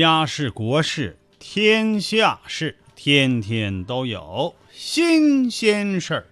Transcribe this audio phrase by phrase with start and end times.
[0.00, 6.26] 家事国事天下事，天天都有新鲜事儿。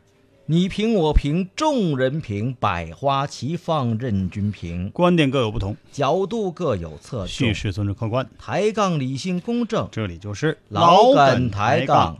[0.46, 4.90] 你评我评，众人评，百花齐放，任君评。
[4.90, 8.28] 观点各有不同，角度各有侧重，叙事尊重客观。
[8.36, 12.18] 抬杠理性公正，这里就是老梗梗抬杠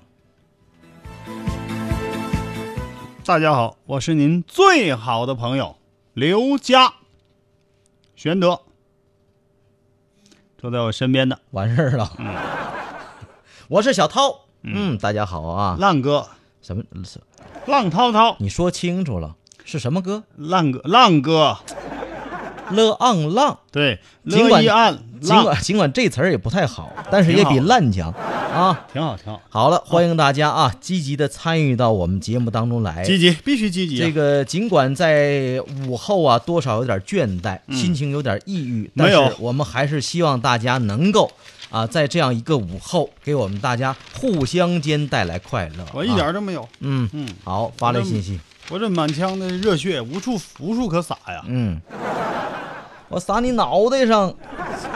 [1.27, 1.35] 杠。。
[3.25, 5.77] 大家好，我是您最好的朋友
[6.15, 6.95] 刘佳，
[8.15, 8.61] 玄德，
[10.63, 12.09] 坐在我身边的完事儿了。
[13.67, 14.43] 我是小涛。
[14.63, 15.77] 嗯，大家好啊。
[15.81, 16.25] 浪哥，
[16.63, 16.85] 什么？
[17.05, 17.19] 是
[17.67, 20.23] 浪涛涛，你说清楚了，是什么歌？
[20.37, 21.59] 浪哥，浪哥，
[22.71, 23.59] 了昂浪。
[23.71, 24.63] 对，尽管
[25.21, 28.87] 尽管尽管这词儿也不太好，但是也比烂强啊。
[28.93, 33.05] 挺好，挺好，好了，欢迎大家啊，积极的参与到我们节目当中来。
[33.05, 34.05] 积极，必须积极啊。
[34.05, 41.31] 这个尽管在午后啊，多少有点倦怠，心情有点抑郁，但嗯没有是我们还是希望大家能够
[41.71, 45.87] 啊，在这样一个午后，给我们大家互相间带来快乐。
[45.95, 48.41] 我一点都没有，嗯嗯，好，发来信息。
[48.71, 51.43] 我这满腔的热血无处无处可撒呀。
[51.47, 51.79] 嗯，
[53.13, 54.35] 我撒你脑袋上。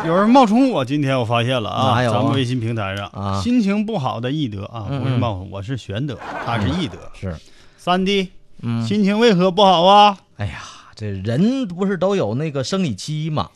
[0.07, 6.97] 有人冒充我，今天我发现了啊，哪有啊咱们微信平台上啊心情不好的易德啊，嗯不是冒充，我是玄德，他是易德。
[7.19, 7.37] 是，
[7.77, 8.31] 三弟，
[8.63, 10.17] 嗯，心情为何不好啊？
[10.39, 10.63] 哎呀，
[10.95, 13.51] 这人不是都有那个生理期吗？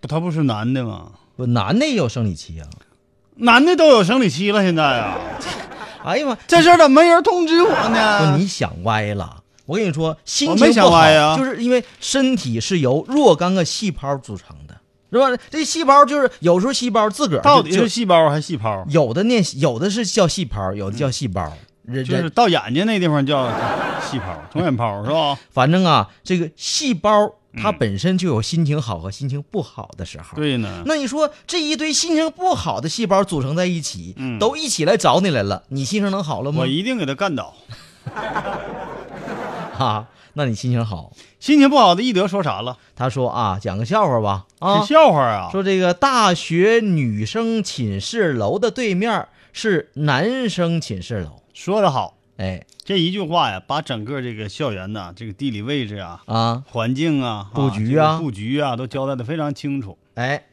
[0.00, 1.08] 不，他不是男的吗？
[1.36, 2.66] 不，男的也有生理期啊。
[3.36, 5.18] 男的都有生理期了，现在啊，
[6.04, 8.36] 哎呀妈，这事儿怎么没人通知我不，呢？
[8.38, 9.42] 你想歪了。
[9.66, 14.78] 我跟你说，心情不好，歪呀就是因为身体是由若干个细胞组成的，
[15.10, 15.42] 是吧？
[15.50, 18.84] 这细胞就是有时候细胞自个儿到底就是细胞还是细胞？
[18.88, 21.52] 有的念有的是叫细胞，有的叫细胞。
[21.86, 23.46] 人就是到眼睛那地方叫
[24.10, 25.38] 细胞，肿眼泡是吧？
[25.50, 27.10] 反正啊，这个细胞
[27.62, 30.34] 它嗯本身就有心情好和心情不好的时候。
[30.34, 36.66] 对呢，那你说这一堆心情不好的细胞组成在一起，嗯都一起来找你来了，你心情能好了吗我？
[36.66, 37.54] 一定给他干倒。
[39.74, 41.12] 哈、那你心情好。
[41.40, 42.78] 心情不好的易德说啥了？
[42.96, 44.46] 他说啊，讲个笑话吧。
[44.60, 45.50] 啊是，笑话啊！
[45.50, 51.42] 说这个大学女生寝室楼的对面是男生寝室楼。
[51.52, 59.98] 说得好，哎这一句话呀，把整个这个校园呐，这个地理位置啊、啊环境啊、布局啊啊这个布局啊，都交代的非常清楚。
[60.14, 60.44] 哎，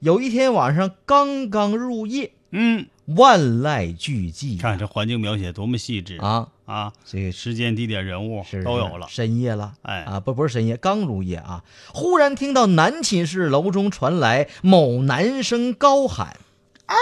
[0.00, 6.92] 有一天晚上刚刚入夜，嗯，万籁俱寂看这环境描写多么细致啊，啊！
[7.04, 9.06] 这个时间、地点、人物是都有了。
[9.10, 16.38] 深夜了，哎啊，不不是深夜，刚入夜啊，忽然听到男寝室楼中传来某男生高喊
[16.86, 16.94] 啊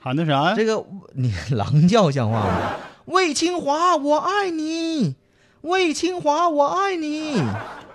[0.00, 0.54] 喊的啥呀？
[0.56, 0.84] 这个
[1.14, 2.76] 你狼叫像话吗？
[3.06, 5.14] 魏清华，我爱你，
[5.60, 7.40] 魏清华，我爱你。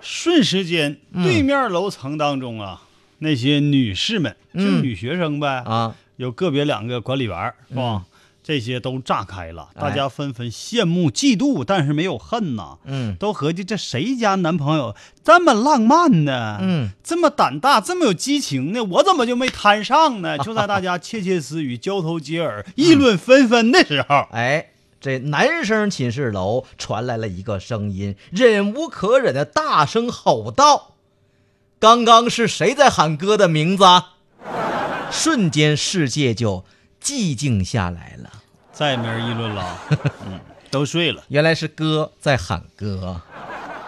[0.00, 2.82] 瞬时间，嗯对面楼层当中啊，
[3.22, 8.04] 那些女士们，就女学生呗，啊，有个别两个管理员是吧？
[8.42, 12.76] 这些都炸开了，哎大家纷纷羡慕、嫉妒，但是没有恨呐。
[12.84, 16.58] 嗯都合计这谁家男朋友这么浪漫呢？
[16.60, 18.82] 嗯，这么胆大，这么有激情呢？
[18.82, 20.36] 我怎么就没摊上呢？
[20.42, 30.91] 就在大家窃窃私语、交头接耳、议论纷纷的时候，哎，这男生寝室楼传来了一个声音，忍无可忍的大声吼道
[31.82, 34.10] ：“刚刚是谁在喊哥的名字啊？”
[35.10, 36.64] 瞬间世界就
[37.02, 38.30] 寂静下来了。
[38.72, 39.78] 再也没人议论了，
[40.24, 40.38] 嗯，
[40.70, 43.20] 都睡了，原来是哥在喊哥。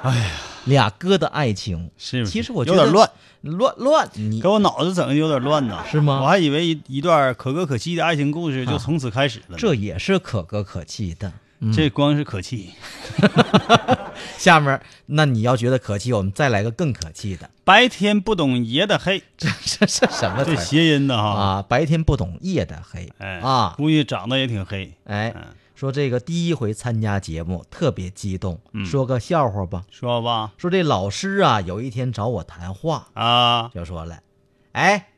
[0.03, 0.31] 哎呀，
[0.65, 3.11] 俩哥的爱情其实我觉得有点乱，
[3.43, 6.21] 乱乱，你给我脑子整的有点乱呐，是吗？
[6.21, 11.33] 我还以为一一段可歌可泣的爱情故事就从此开始了呢，这也是可歌可泣的。
[11.73, 12.73] 这光是可气。
[14.39, 17.51] 下面，那你要觉得可气，我们再来个更可气的。
[17.65, 21.63] 白天不懂夜的黑，这这这什么这谐音的哈，啊？
[21.63, 25.43] 白天不懂夜的黑，哎啊，估计长得也挺黑，哎嗯，
[25.75, 29.85] 说这个第一回参加节目特别激动，嗯说个笑话吧。
[29.91, 34.21] 说吧，说这老师啊，有一天找我谈话，啊，就说了，
[34.73, 35.09] 哎，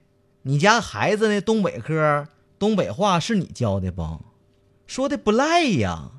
[0.42, 2.26] 你家孩子那东北科
[2.58, 4.20] 东北话是你教的不？
[4.86, 6.10] 说的不赖呀。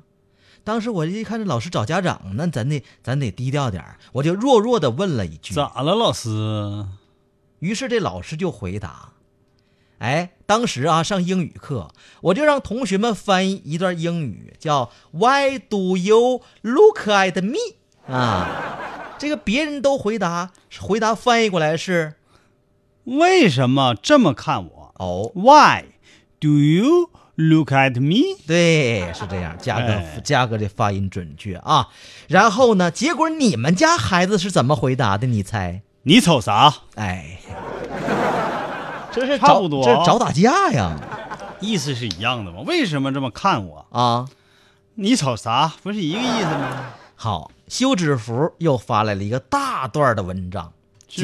[0.68, 5.54] 当时我一看这老师找家长，那咱得咱得低调点儿我就弱弱的问了一句。
[5.54, 6.84] 咋了，老师？
[7.60, 9.12] 于是这老师就回答
[9.96, 11.88] ：“哎，当时啊上英语课，
[12.20, 17.76] 我就让同学们翻译一段英语，叫 Why do you look at me？
[18.06, 22.16] 啊，这个别人都回答，回答翻译过来是
[23.04, 25.86] 为什么这么看我哦，？Why
[26.38, 28.36] do you look at me？
[28.46, 31.88] 对，是这样，嘉哥哎嘉哥的发音准确啊。
[32.26, 35.28] 然后呢，结果你们家孩子是怎么回答的？
[35.28, 35.82] 你猜？
[36.02, 36.74] 你瞅啥？
[36.96, 37.38] 哎，
[39.12, 40.96] 这是差不多这找打架呀！
[41.60, 42.62] 意思是一样的吗？
[42.66, 43.86] 为什么这么看我？
[43.90, 44.26] 啊，
[44.96, 45.72] 你瞅啥？
[45.82, 46.94] 不是一个意思吗？
[47.14, 50.72] 好，休止符又发来了一个大段的文章，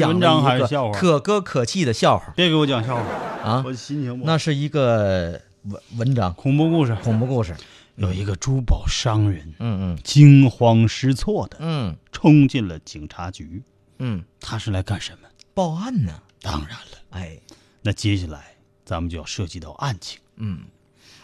[0.01, 3.03] 文章还是笑话可歌可泣的笑话别给我讲笑话
[3.43, 4.31] 啊我心情不好。
[4.31, 7.55] 那是一个文文章，恐怖故事，恐怖故事。
[7.95, 9.99] 有一个珠宝商人嗯嗯。
[10.03, 11.95] 惊慌失措的嗯。
[12.11, 13.63] 冲进了警察局，
[13.97, 15.27] 嗯嗯，他是来干什么？
[15.53, 16.21] 报案呢？
[16.41, 17.37] 当然了，哎。
[17.81, 20.19] 那接下来咱们就要涉及到案情。
[20.35, 20.59] 嗯，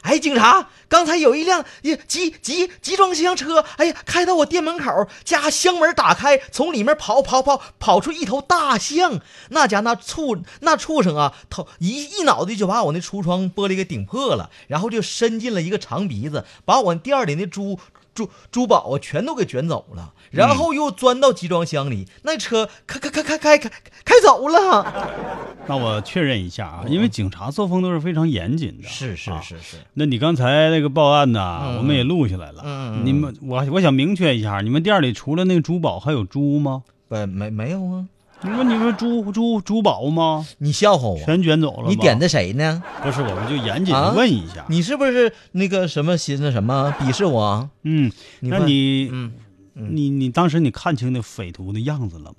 [0.02, 1.64] 哎，警察，刚才有一辆
[2.08, 9.20] 集集集装箱车，哎呀，开到我店门口，家箱门打开，从里面跑跑跑跑出一头大象，
[9.50, 17.80] 那家那畜那畜生啊，头一一脑袋就把我那橱窗玻璃给顶破了，然后就伸进了一个长鼻子，把我店里那猪
[18.14, 23.70] 珠珠宝啊全都给卷走了，然后又钻到集装箱里，那车开开开开开开
[24.04, 24.86] 开走了。
[25.68, 28.88] 那我确认一下啊，因为警察作风都是非常严谨的。
[28.88, 33.02] 是是啊是是，那你刚才那个报案呢，嗯我们也录下来了。
[33.04, 36.84] 你们我我想明确一下，你们店里除了那个珠宝还有猪吗？
[37.08, 38.06] 不没没有啊。
[38.44, 40.46] 你说你说珠珠珠宝吗？
[40.58, 41.18] 你笑话我？
[41.20, 41.90] 全卷走了？
[41.90, 42.82] 你点的谁呢？
[43.04, 44.66] 不是，我们就严谨啊的问一下。
[44.68, 47.70] 你是不是那个什么寻思什么鄙视我？
[47.84, 49.32] 嗯，你那你嗯，
[49.74, 52.36] 你你当时你看清那匪徒的样子了吗？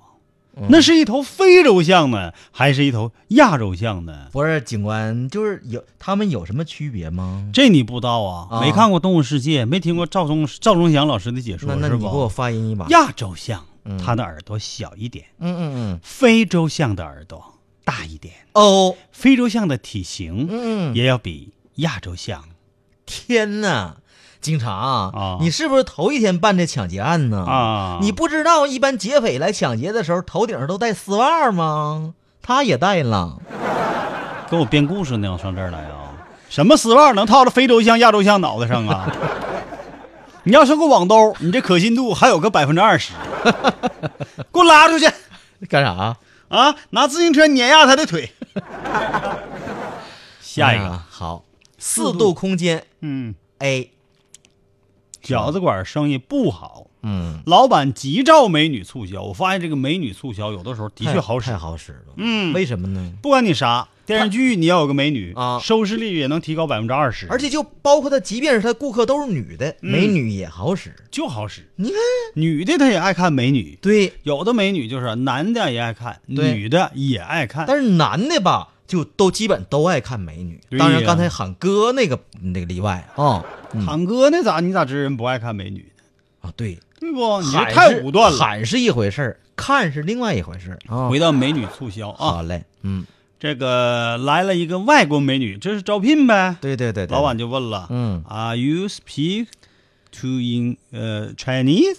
[0.54, 4.26] 嗯那是一头非洲象呢，还是一头亚洲象呢？
[4.32, 7.48] 不是警官，就是有他们有什么区别吗？
[7.54, 8.48] 这你不知道啊？
[8.50, 12.28] 啊没看过《动物世界》，没听过赵忠赵忠祥老师的解说那你给我？
[12.28, 12.86] 发音一把。
[12.88, 16.00] 亚洲象嗯，它的耳朵小一点；嗯嗯嗯。
[16.02, 18.34] 非洲象的耳朵大一点。
[18.52, 22.44] 哦，非洲象的体型嗯，也要比亚洲象
[23.06, 23.96] 天哪！
[24.40, 27.44] 警察啊你是不是头一天办这抢劫案呢？
[27.46, 32.14] 啊你不知道一般劫匪来抢劫的时候头顶上都带丝袜吗？
[32.42, 33.38] 他也带了。
[34.50, 36.12] 跟我编故事呢，上这儿来啊？
[36.48, 39.10] 什么丝袜能套到非洲象、亚洲象脑袋上啊？
[40.44, 43.12] 你要是个网兜，你这可信度还有个百分之二十。
[44.52, 45.06] 给我拉出去
[45.68, 46.16] 干啥？
[46.48, 46.76] 啊！
[46.90, 48.30] 拿自行车碾压他的腿。
[50.40, 51.44] 下一个，好，
[51.78, 53.90] 四度空间嗯，A。
[55.22, 59.22] 饺子馆生意不好，嗯，老板急召美女促销。
[59.22, 62.14] 我发现这个美女促销有的时候的确好使太，好使了。
[62.16, 63.12] 嗯为什么呢？
[63.22, 70.94] 不管你啥电视剧，你要有个美女啊收视率也能提高百分之二十，而且就包括他，即便是他顾客都是女的，嗯美女也好使。
[71.10, 71.62] 就好使。
[71.76, 71.98] 你看，
[72.34, 77.64] 女的她也爱看美女，对，有的美女就是男的也爱看，女的也爱看。
[77.66, 80.60] 但是男的吧，就都基本都爱看美女。
[80.68, 83.44] 对当然，刚才喊哥那个那个例外啊。
[83.74, 86.02] 嗯喊哥那咋你咋知人不爱看美女呢？
[86.42, 87.40] 啊，对，对不？
[87.40, 88.36] 你这太武断了。
[88.36, 90.78] 喊是一回事儿，看是另外一回事。
[91.08, 93.06] 回到美女促销啊，好嘞，嗯，
[93.42, 96.54] 这个来了一个外国美女，这是招聘呗？
[96.60, 99.48] 对对对对，老板就问了，嗯，Are you speak
[100.12, 101.96] to in 呃 Chinese？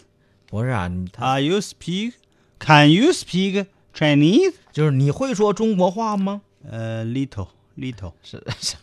[0.49, 2.13] 不是啊，Are you speak?
[2.61, 4.53] Can you speak Chinese?
[4.71, 6.39] 就是你会说中国话吗？
[6.71, 8.77] 呃、l i t t l e little，是是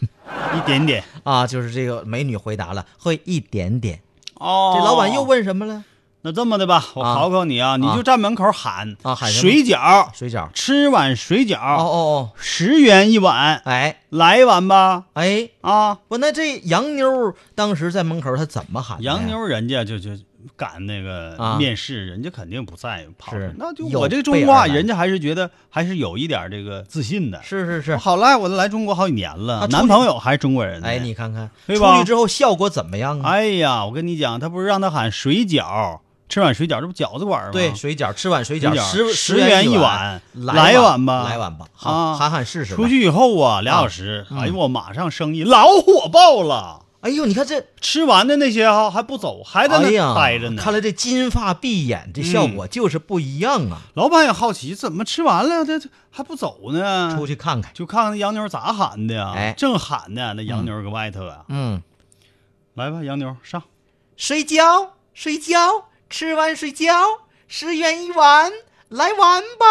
[0.55, 1.03] 一点点。
[1.23, 4.03] 啊，就是这个美女回答了，会一点点。
[4.35, 5.83] 哦，这老板又问什么了？
[6.23, 10.51] 那这么的吧，我啊考考你啊，你就站门口喊啊喊水饺，水饺。
[10.53, 13.97] 吃碗水饺，哦哦哦，十元一碗，哎。
[14.11, 15.05] 来一碗吧。
[15.13, 19.01] 哎，啊，不，那这洋妞当时在门口，她怎么喊？
[19.01, 20.11] 洋妞人家就就
[20.57, 21.57] 赶那个啊。
[21.57, 27.41] 面试，人家肯定不在跑是，那就我这个中国人家还是觉得还是有一点这个自信的。
[27.45, 30.89] 是是是，好赖我都来中国好几年了，男朋友还是中国人呢。
[30.89, 31.95] 哎，你看看，对吧？
[31.95, 33.31] 出去之后效果怎么样啊？
[33.31, 37.51] 哎呀，我跟你讲，他不是让他喊水饺，吃碗水饺，这不饺子馆吗？
[37.53, 42.77] 对，水饺吃碗水饺，十十元一碗，来一碗吧，来碗吧，好，啊喊喊试试。
[42.77, 46.87] 出，去以后啊，俩小时，嗯哎呦，我马上生意老火爆了。
[47.01, 50.63] 哎呦，你看这，吃完的那些哈还不走，还在那待着呢。
[50.63, 53.81] 看来这金发碧眼，这效果就是不一样啊！
[53.95, 57.17] 老板也好奇，怎么吃完了这这还不走呢？
[57.17, 59.33] 出去看看，就看看那洋妞咋喊的呀？
[59.35, 61.39] 哎正喊呢，那洋妞搁外头啊。
[61.49, 61.83] 嗯，
[62.75, 63.63] 来吧，洋妞上。
[64.19, 66.93] 睡觉，睡觉，吃完睡觉，
[67.47, 68.51] 十元一碗，
[68.89, 69.67] 来玩吧。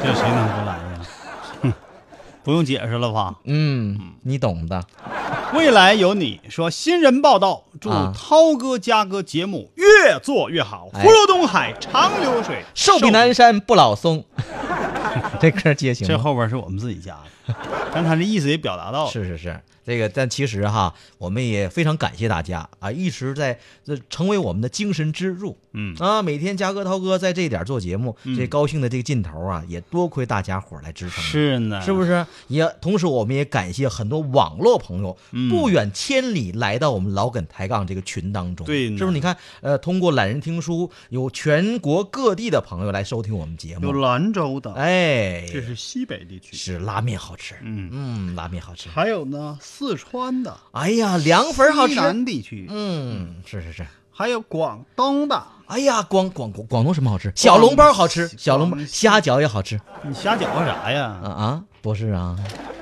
[0.00, 1.00] 这谁能不来呀？
[1.62, 1.72] 哼，
[2.44, 3.34] 不用解释了吧？
[3.44, 4.84] 嗯，你懂的。
[5.52, 14.24] 未来有你说，新人报道，祝啊涛哥、嘉哥节目越做越好，哎福如东海长流水，寿比南山不老松。
[15.40, 17.16] 这歌接行吗这后边是我们自己加
[17.46, 17.54] 的，
[17.92, 19.10] 但他的意思也表达到了。
[19.10, 25.58] 是是是，这个但其实哈，我们也非常感谢大家啊，一直在这成为我们的精神支柱。
[25.78, 31.22] 嗯啊，每天嘉哥、涛哥在这一点做节目，这高兴的这个劲头啊，也多亏大家伙儿来支撑。
[31.22, 32.26] 是呢，是不是？
[32.48, 38.66] 也同时，我们也感谢很多网络朋友嗯不远千里来到我们老梗抬杠这个群当中。
[38.66, 39.12] 对是不是？
[39.12, 43.92] 你看，呃，通过懒人听书，有全国各地的朋友来收听我们节目有。
[43.92, 47.54] 兰州的，哎，这是西北地区，是拉面好吃。
[47.60, 48.88] 嗯嗯，拉面好吃。
[48.88, 52.00] 还有呢，四川的，哎呀，凉粉好西吃。
[52.00, 53.86] 南地区，嗯，是是是。
[54.10, 57.32] 还有广东的，哎呀，广广广广东什么好吃？
[57.34, 59.80] 小笼包好吃，小笼包虾饺也好吃。
[60.06, 61.18] 你虾饺和啥呀？
[61.22, 62.38] 啊啊，不是啊，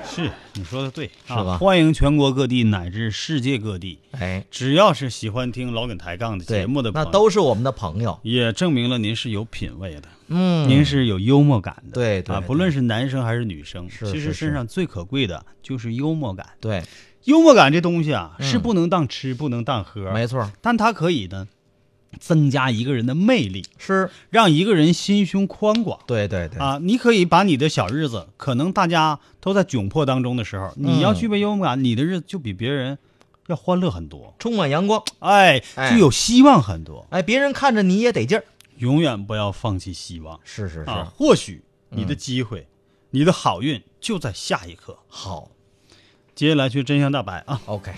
[0.07, 1.53] 是你说的对，是吧？
[1.53, 8.19] 啊欢迎全国各地乃至世界各地，哎，只要是喜欢听老梗抬杠的，节目的朋友，那都是我们的朋友。
[8.21, 11.89] 也证明了您是有品位的，嗯，您是有幽默感的。
[11.89, 16.45] 啊，对对啊不论是男生还是女生，是其实身上最可贵的就是幽默感。
[16.61, 16.83] 对，
[17.23, 18.45] 幽默感这东西啊，嗯。
[18.47, 21.47] 是不能当吃，不能当喝，没错，但它可以呢，
[22.19, 25.99] 增加一个人的魅力，是，让一个人心胸宽广。
[26.05, 32.97] 对对对，啊，你可以把你的小日子，可能大家都在窘迫当中的时候，你要嗯具备幽默感，你的日子就比别人
[33.47, 35.03] 要欢乐很多，充满阳光。
[35.19, 37.05] 哎，哎就有希望很多。
[37.09, 38.43] 哎，别人看着你也得劲儿。
[38.77, 41.09] 永远不要放弃希望是是是，啊！
[41.15, 42.67] 或许你的嗯机会，
[43.11, 44.97] 你的好运就在下一刻。
[45.07, 45.49] 好
[46.35, 47.93] 接下来去真相大白啊！，OK。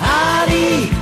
[0.00, 1.01] 阿里阿里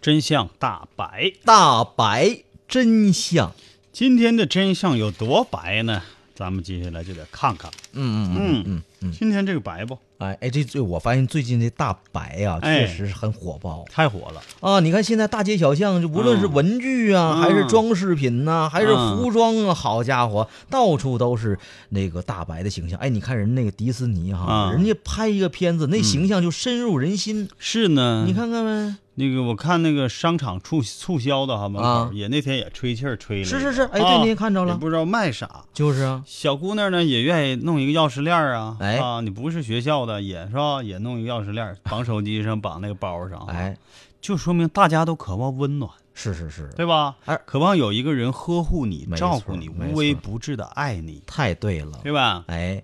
[0.00, 3.52] 真相大白，大白真相。
[3.92, 6.02] 今天的真相有多白呢？
[6.34, 7.70] 咱们接下来就得看看。
[7.92, 8.82] 嗯嗯嗯嗯嗯。
[9.12, 9.96] 今天这个白不？
[10.18, 12.80] 哎哎，这这我发现最近这大白啊，哎。
[12.80, 13.84] 确实是很火爆。
[13.90, 14.78] 太火了，啊！
[14.80, 16.52] 你看现在大街小巷，就无论是嗯。
[16.52, 19.16] 文具啊，还是嗯装饰品呐、还是嗯。
[19.16, 22.98] 服装啊，好家伙，到处都是那个大白的形象。
[22.98, 24.72] 哎，你看人那个迪士尼哈，嗯。
[24.72, 27.48] 人家拍一个片子，那形象就深入人心。
[27.58, 28.24] 是呢。
[28.26, 32.10] 你看看呗，那个，我看那个商场促促销的哈门口、啊。
[32.12, 35.64] 也那天也吹气儿吹了，是是是，哎，啊对，你也看着了，也不知道卖啥。
[35.72, 40.82] 就是啊，小姑娘呢也愿意弄一个钥匙链儿啊，哎啊，你不是学校的也是吧？
[40.82, 43.76] 也弄一个钥匙链，绑手机上，绑那个包上，，哎，
[44.20, 47.16] 就说明大家都渴望温暖，是是是，对吧？
[47.26, 52.44] 哎渴望有一个人呵护你、照顾你、无微不至的爱你，太对了，对吧？
[52.48, 52.82] 哎，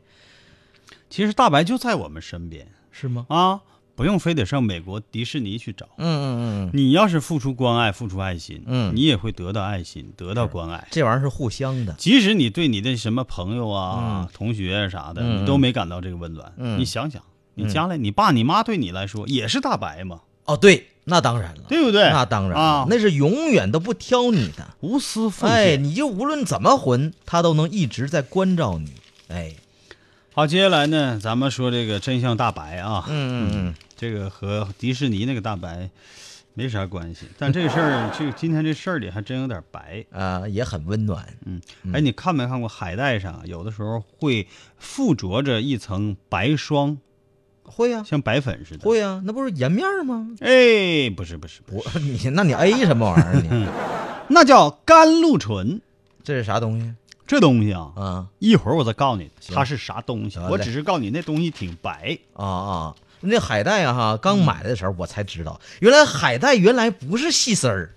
[1.11, 3.27] 其实大白就在我们身边是吗？
[3.29, 3.61] 啊，
[3.97, 5.87] 不用非得上美国迪士尼去找。
[5.97, 10.87] 嗯嗯嗯嗯，你要是付出关爱、付出爱心，嗯你也会得到爱心，得到关爱。
[10.91, 17.23] 这玩意儿是互相的，即使你对你的什么朋友啊、嗯同学啥的，嗯你都没感到这个温暖，嗯你想想，
[17.55, 22.11] 你将来你爸你妈对你来说也是大白嘛，哦，对，那当然了，对不对？
[22.11, 24.75] 那当然了啊，那是永远都不挑你的。
[24.81, 25.85] 无私奉哎，献。
[25.85, 28.93] 你就无论怎么混，他都能一直在关照你。
[29.29, 29.55] 哎，
[30.37, 35.89] 好，接下来呢，咱们说这个真相大白啊，嗯嗯嗯这个和迪士尼那个大白
[36.53, 40.05] 没啥关系，但这事儿，这今天这事儿里还真有点白。
[40.11, 41.27] 嗯，啊，也很温暖。
[41.47, 41.59] 嗯，
[41.95, 46.99] 哎，你看没看过海带上有的时候会附着着一层白霜，
[47.63, 48.87] 会呀、像白粉似的。
[48.87, 50.29] 会呀、那不是颜面吗？
[50.41, 53.67] 哎，不是不是，不是我 你那你 A 什么玩意儿你？
[54.29, 55.81] 那叫甘露醇。
[56.23, 56.93] 这是啥东西
[57.27, 60.39] 这东西啊，嗯一会儿我再告诉你它是啥东西。
[60.49, 62.19] 我只是告诉你那东西挺白。
[62.35, 62.95] 啊啊！
[63.21, 67.91] 那海带啊哈，刚买来的时候我才知道，原来海带原来不是细丝儿，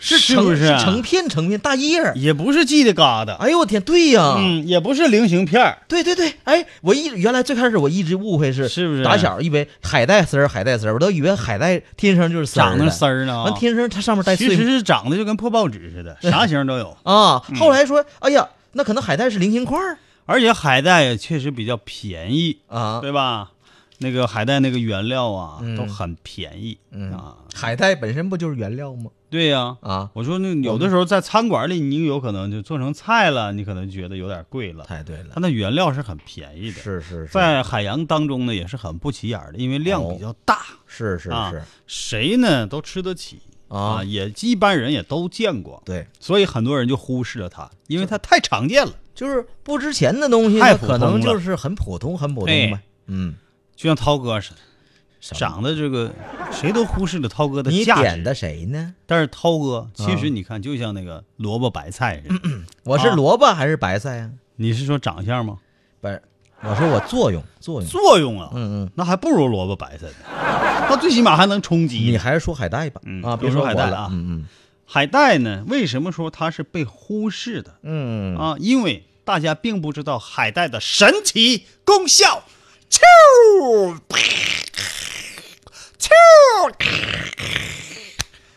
[0.00, 2.14] 是成是不是啊成片成片大叶儿。
[2.14, 13.52] 也不是系的疙瘩，哎呦我天，对呀、嗯，也不是菱形片儿，对对对，哎，我一原来最开始我一直误会是是不是打小以为海带丝儿海带丝儿，我都以为海带天生就是丝儿长得的丝儿呢完。
[13.54, 16.96] 天生它上面带其实是长得就跟破报纸似的， 啥型都有。
[17.02, 17.40] 啊。
[17.58, 19.98] 后来说，哎呀，那可能海带是菱形块儿。
[20.24, 23.00] 而且海带也确实比较便宜，啊。
[23.00, 23.52] 对吧？
[23.98, 25.76] 那个海带那个原料啊，嗯。
[25.76, 27.12] 都很便宜、嗯。
[27.12, 27.36] 啊。
[27.54, 29.10] 海带本身不就是原料吗？
[29.30, 34.84] 对呀、啊，我说那有的时候在餐馆里，你有可能就做成菜了，你可能觉得有点贵了。
[34.84, 35.30] 太对了。
[35.32, 43.40] 它，那原料是很便宜的，是是是，在海洋当中呢也是很不起眼的，因为量比较大，是是啊是，谁呢都吃得起
[43.78, 48.92] 啊也一般人也都见过，对，所以很多人就忽视了它，因为它太常见了。
[49.14, 52.82] 就是不值钱的东西，可能就是很普通，很普通呗哎。
[53.06, 53.34] 嗯，
[53.76, 56.10] 就像涛哥似的，长得这个
[56.50, 58.02] 谁都忽视了涛哥的你价值。
[58.02, 58.94] 点的谁呢？
[59.06, 62.34] 但是涛哥其实啊你看，就像那个萝卜白菜似的。
[62.84, 64.30] 我是啊萝卜还是白菜呀？
[64.56, 65.58] 你是说长相吗？
[66.00, 66.22] 不是，
[66.64, 67.88] 我说我作用作用。
[67.90, 70.14] 作用啊，嗯嗯，那还不如萝卜白菜呢。
[70.88, 71.98] 它最起码还能充饥。
[71.98, 73.00] 你还是说海带吧？
[73.04, 74.46] 嗯啊，别说海带了啊嗯嗯
[74.86, 75.64] 海带呢？
[75.68, 78.56] 为什么说它是被忽视的嗯嗯，啊？
[78.58, 82.44] 因为大家并不知道海带的神奇功效。
[82.90, 83.00] 啾
[85.98, 86.10] 啾，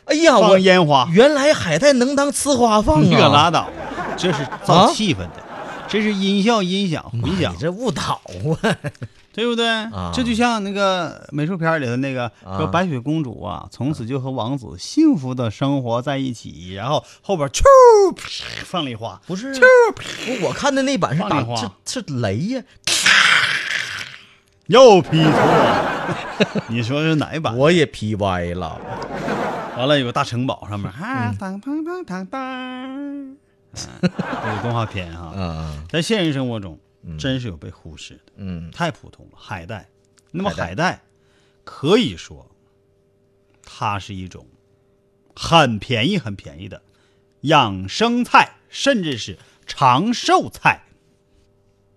[0.06, 3.30] 哎呀，我放烟花，原来海带能当呲花放你可啊！
[3.30, 3.70] 拉倒，
[4.18, 5.44] 这是造气氛的，
[5.88, 8.22] 这是音效、音响、回响你，这误导
[8.62, 8.78] 啊！
[9.34, 9.66] 对不对？
[10.14, 17.62] 这就像那个美术片里的那个啊说白雪公主啊，从此就和王子幸福的生活在一起，然后后边啾
[18.64, 19.62] 放礼花，不是啾，
[20.42, 22.64] 我看的那版是打放你话是是雷呀，
[24.68, 26.64] 又 P 错了。
[26.68, 27.56] 你说是哪一版？
[27.58, 28.80] 我也劈歪了。
[29.78, 33.15] 完了有个大城堡上面啊，当当当当当，
[33.76, 36.80] 啊这个动画片啊，嗯在现实生活中
[37.20, 38.34] 真是有被忽视的。
[38.38, 39.38] 嗯，太普通了。
[39.38, 39.90] 海带，
[40.32, 41.04] 那么海带海带
[41.64, 42.50] 可以说，
[43.64, 44.48] 它是一种
[45.36, 46.82] 很便宜、很便宜的
[47.42, 50.84] 养生菜，甚至是长寿菜。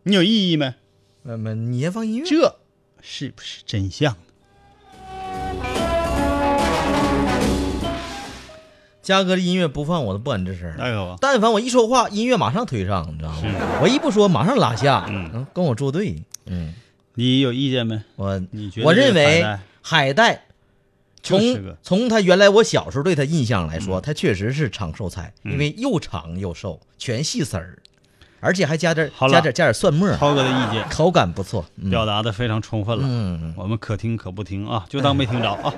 [0.03, 0.75] 你有异议没？
[1.23, 2.25] 那么你先放音乐。
[2.25, 2.59] 这
[3.03, 4.17] 是不是真相？
[9.09, 10.71] 嘉哥的音乐不放我都不敢吱声。
[11.19, 13.39] 但凡我一说话，音乐马上推上，你知道吗？
[13.81, 16.23] 我一不说，马上拉下，嗯，跟我作对。
[16.45, 16.75] 嗯，
[17.15, 17.99] 你有意见没？
[18.17, 19.43] 我你觉得我认为
[19.81, 20.43] 海带，
[21.23, 21.41] 从
[21.83, 27.79] 从他原来我小时候对他印象来说，他确实是长寿菜，嗯因为又长又瘦，全细丝儿，
[28.41, 31.65] 而且还加点加点加点蒜末，涛哥的意见口感不错。
[31.77, 35.73] 嗯表达的非常充分了，嗯我们可听可不听啊，就当没听着啊。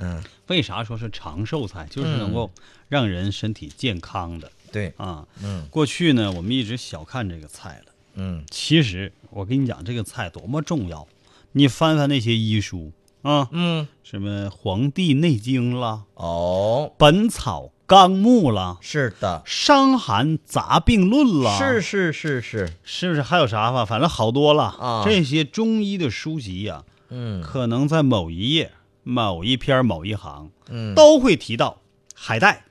[0.00, 1.86] 嗯，为啥说是长寿菜？
[1.88, 2.50] 就是能够
[2.88, 5.26] 让人身体健康的对，啊。
[5.42, 7.92] 嗯过去呢，我们一直小看这个菜了。
[8.14, 11.06] 嗯其实我跟你讲，这个菜多么重要。
[11.52, 23.22] 你翻翻那些医书啊，嗯，什么《黄帝内经》啦，哦《本草纲目》啦，是的，《伤寒杂病论》啦，是是是是，是不是？
[23.22, 23.84] 还有啥吧？
[23.84, 28.70] 反正好多了啊这些中医的书籍呀、嗯可能在某一页、
[29.10, 31.82] 某一篇、某一行嗯，都会提到
[32.14, 32.64] 海带，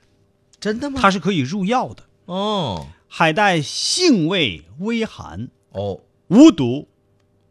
[0.58, 0.98] 真的吗？
[1.00, 2.04] 它是可以入药的。
[2.24, 6.88] 哦海带性味微寒，哦，无毒，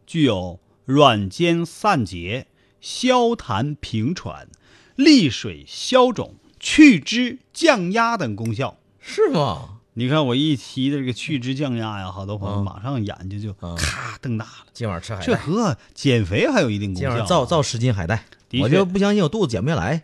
[0.06, 2.46] 具有软坚散结、
[2.80, 4.48] 消痰平喘、
[4.96, 8.78] 利水消肿、去脂降压等功效。
[8.98, 9.79] 是吗？
[9.94, 12.64] 你看我一提的这个去脂降压呀，好多朋友嗯。
[12.64, 13.76] 马上眼睛就嗯。
[13.76, 14.50] 咔瞪大了。
[14.72, 17.26] 今晚吃海带，这和减肥还有一定功今晚效啊。
[17.26, 18.24] 造造十斤海带，
[18.60, 20.02] 我就不相信我肚子减不下来。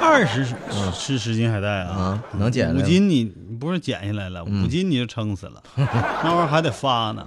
[0.00, 0.46] 二十
[0.94, 1.96] 吃十斤海带啊。
[1.96, 7.26] 啊，能减五斤你你不是减下来了，五斤你就撑死了，那玩意儿还得发呢。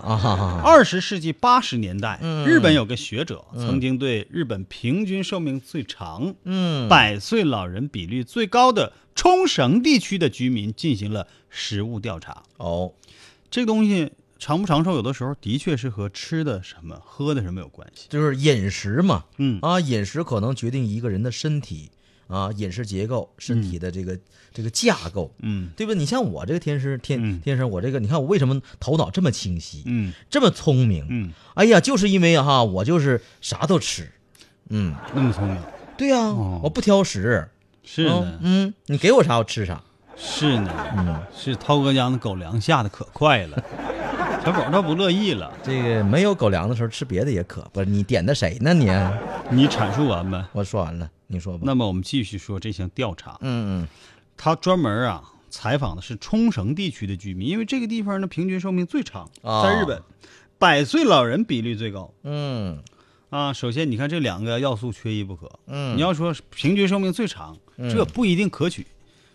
[0.63, 2.45] 二十世纪八十年代，嗯。
[2.47, 12.43] 日本有个学者曾经对日本平均寿命最长、嗯，百岁老人比率最高的冲绳地区的居民进行了食物调查。
[12.55, 12.93] 哦，
[13.51, 18.07] 这个东西长不长寿，有的时候的确是和吃的什么、喝的什么有关系。
[18.07, 19.59] 就是饮食嘛，嗯。
[19.61, 21.91] 啊，饮食可能决定一个人的身体
[22.27, 24.17] 啊，饮食结构、身体的这个、
[24.53, 25.71] 这个架构，嗯。
[25.75, 25.93] 对吧？
[25.93, 27.41] 你像我这个天生天、嗯。
[27.41, 30.13] 天生，我这个你看我为什么头脑这么清晰，嗯。
[30.29, 31.05] 这么聪明？
[31.09, 34.09] 嗯，哎呀，就是因为哈，我就是啥都吃，
[34.69, 35.61] 嗯，那么聪明，
[35.97, 36.61] 对呀、哦。
[36.63, 37.49] 我不挑食，
[37.83, 39.81] 是嗯呢，嗯，你给我啥我吃啥，
[40.15, 43.63] 是呢，嗯，是涛哥家那狗粮下的可快了，
[44.43, 45.51] 小狗倒不乐意了。
[45.63, 48.85] 这个没有狗粮的时候吃别的也可，不是你点的谁呢你？
[49.51, 50.45] 你阐述完呗。
[50.53, 51.63] 我说完了，你说吧。
[51.63, 53.87] 那么我们继续说这项调查，嗯嗯。
[54.37, 60.01] 他专门啊采访的是冲绳地区的居民，因为这个地方呢平均寿命最长，啊在日本，
[60.57, 62.13] 百岁老人比率最高。
[62.23, 62.81] 嗯
[63.29, 63.53] 啊。
[63.53, 65.49] 首先，你看这两个要素缺一不可。
[65.67, 67.57] 嗯，你要说平均寿命最长，
[67.89, 68.85] 这不一定可取，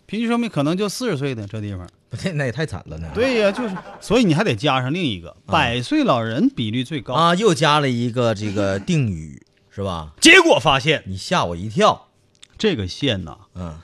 [0.07, 1.88] 平均寿命可能就四十岁的这地方，
[2.24, 3.11] 那那也太惨了呢。
[3.14, 7.14] 对呀、就是，所以你还得加上另一个百岁老人比率最高。
[7.14, 10.12] 啊，又加了一个这个定语 是吧？
[10.20, 12.09] 结果发现你吓我一跳。
[12.57, 13.76] 这个县呐嗯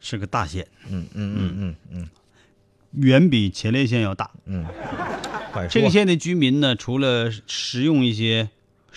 [0.00, 2.08] 是个大县，嗯嗯嗯嗯嗯
[2.92, 4.30] 远比前列腺要大。
[4.44, 4.66] 嗯，
[5.70, 8.50] 这个县的居民呢，除了食用一些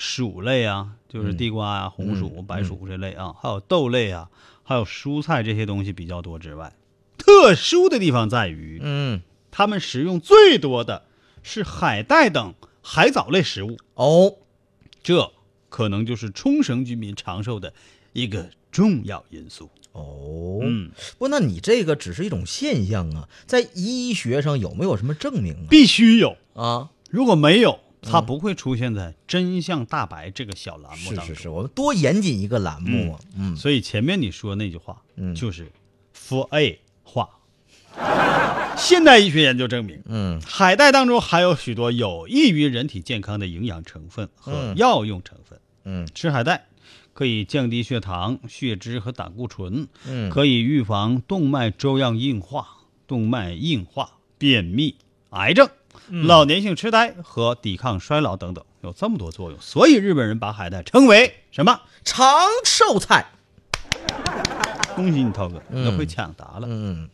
[0.03, 4.31] 薯类啊，就是地瓜啊、红薯、白薯这类啊，还有豆类啊，
[4.63, 6.73] 还有蔬菜这些东西比较多之外，
[7.19, 9.21] 特殊的地方在于，嗯。
[9.51, 11.03] 他们食用最多的
[11.43, 14.37] 是海带等海藻类食物，哦，
[15.03, 15.33] 这
[15.69, 17.73] 可能就是冲绳居民长寿的
[18.13, 19.69] 一个重要因素。
[19.91, 25.67] 哦，嗯，不，那你这个只是一种现象啊，在医学上有没有什么证明啊？
[25.69, 26.63] 必须有，啊？
[26.63, 31.27] 啊，如果没有，它不会出现在《真相大白》这个小栏目当中。
[31.27, 33.19] 是是是，我们多严谨一个栏目啊。
[33.37, 35.71] 嗯所以前面你说那句话，嗯就是
[36.15, 37.29] “for A 化”。
[38.77, 45.59] 现代医学研究证明，嗯海带当中含有许多有益于人体健康的营养成分和嗯药用成分。
[45.83, 46.67] 嗯吃海带
[47.13, 52.67] 可以降低血糖、血脂和胆固醇，嗯，可以预防动脉粥样硬化、
[53.05, 54.95] 动脉硬化、便秘、
[55.31, 55.71] 癌症、嗯
[56.11, 59.59] 老年性痴呆和抵抗衰老等等，有这么多作用。
[59.61, 61.81] 所以日本人把海带称为什么？
[62.03, 63.31] 长寿菜。
[64.95, 66.67] 恭喜你，涛哥，嗯你都会抢答了。
[66.69, 67.09] 嗯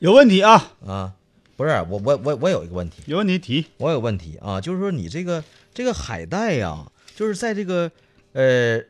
[0.00, 0.72] 有问题啊？
[0.84, 1.12] 啊，
[1.56, 3.66] 不是我我我我有一个问题，有问题提。
[3.76, 7.90] 我有问题啊，就是说你这个这个海带呀、就是在这个
[8.32, 8.80] 呃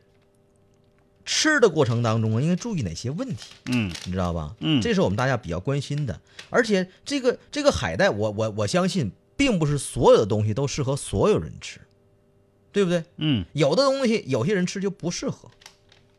[1.24, 3.50] 吃的过程当中啊，应该注意哪些问题？
[3.66, 4.54] 嗯你知道吧？
[4.60, 6.20] 嗯这是我们大家比较关心的。
[6.50, 11.80] 而且这个这个海带，我我我相信，并不是所有的东西都适合所有人吃，
[12.72, 13.04] 对不对？
[13.16, 15.50] 嗯有的东西有些人吃就不适合，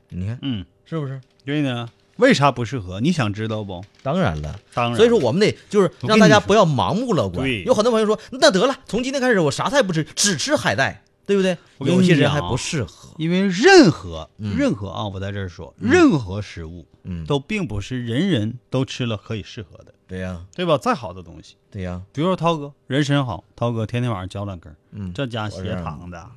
[0.09, 1.21] 你看嗯，是不是？
[1.45, 1.89] 对呢。
[2.17, 3.01] 为啥不适合？
[3.01, 3.83] 你想知道不？
[4.01, 7.45] 当然了，当然，所以说我们得就是让大家不要盲目乐观。
[7.45, 11.57] 对有很多朋友说，那得了，从今天开始我啥菜不吃，只吃海带，对不对？
[11.79, 13.09] 有些人还不适合。
[13.17, 14.55] 因为任何、嗯。
[14.57, 20.77] 任何啊，我在这儿说，任何食物嗯，都并不是人人都吃了可以适合的，对呀、对吧？
[20.77, 26.27] 再好的东西，对呀、比如说涛哥人参好，涛哥天天晚上嚼两根儿，嗯，这加血糖的，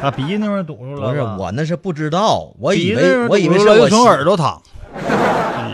[0.00, 4.62] 把鼻子那边堵住了，不是我那是不知道，我以为我以为是我七耳朵淌，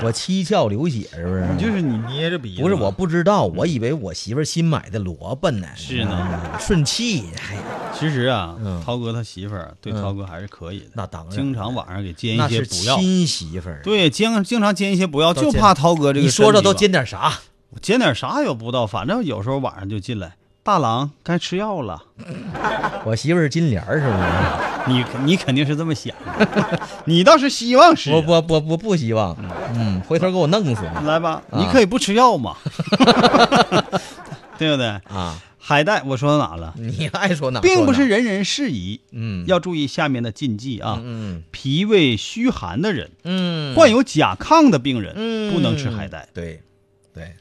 [0.05, 1.47] 我七窍流血，是不是？
[1.59, 7.25] 就是你捏着鼻子，不是我不知道，我以为我媳妇儿新买的萝卜呢，是呢嗯顺气。
[7.38, 7.57] 哎，
[7.99, 17.33] 其实啊，嗯涛哥他媳妇儿对嗯涛哥还是可以的，那当然经常晚上给煎一些补药，亲媳妇儿。，对，经经常煎一些补药，就怕涛哥这个你说说都煎点啥？
[17.71, 22.03] 我煎点啥也不知道，反正有时候晚上就进来，大郎该吃药了。
[23.05, 24.24] 我媳妇儿是金莲儿，是不是？
[24.87, 28.16] 你你肯定是这么想的， 你倒是希望是啊。
[28.16, 29.37] 我我我我不希望，
[29.74, 32.57] 嗯，回头给我弄死来吧，啊你可以不吃药嘛，
[34.59, 34.87] 对不对？
[35.09, 35.38] 啊！
[35.66, 36.74] 海带我说到哪了？
[36.77, 40.98] 你爱说哪说哪，并不是人人适宜，嗯，要注意下面的禁忌啊。
[41.03, 46.29] 嗯脾胃虚寒的人，嗯，患有甲亢的病人嗯不能吃海带。
[46.35, 46.61] 对
[47.14, 47.35] 对，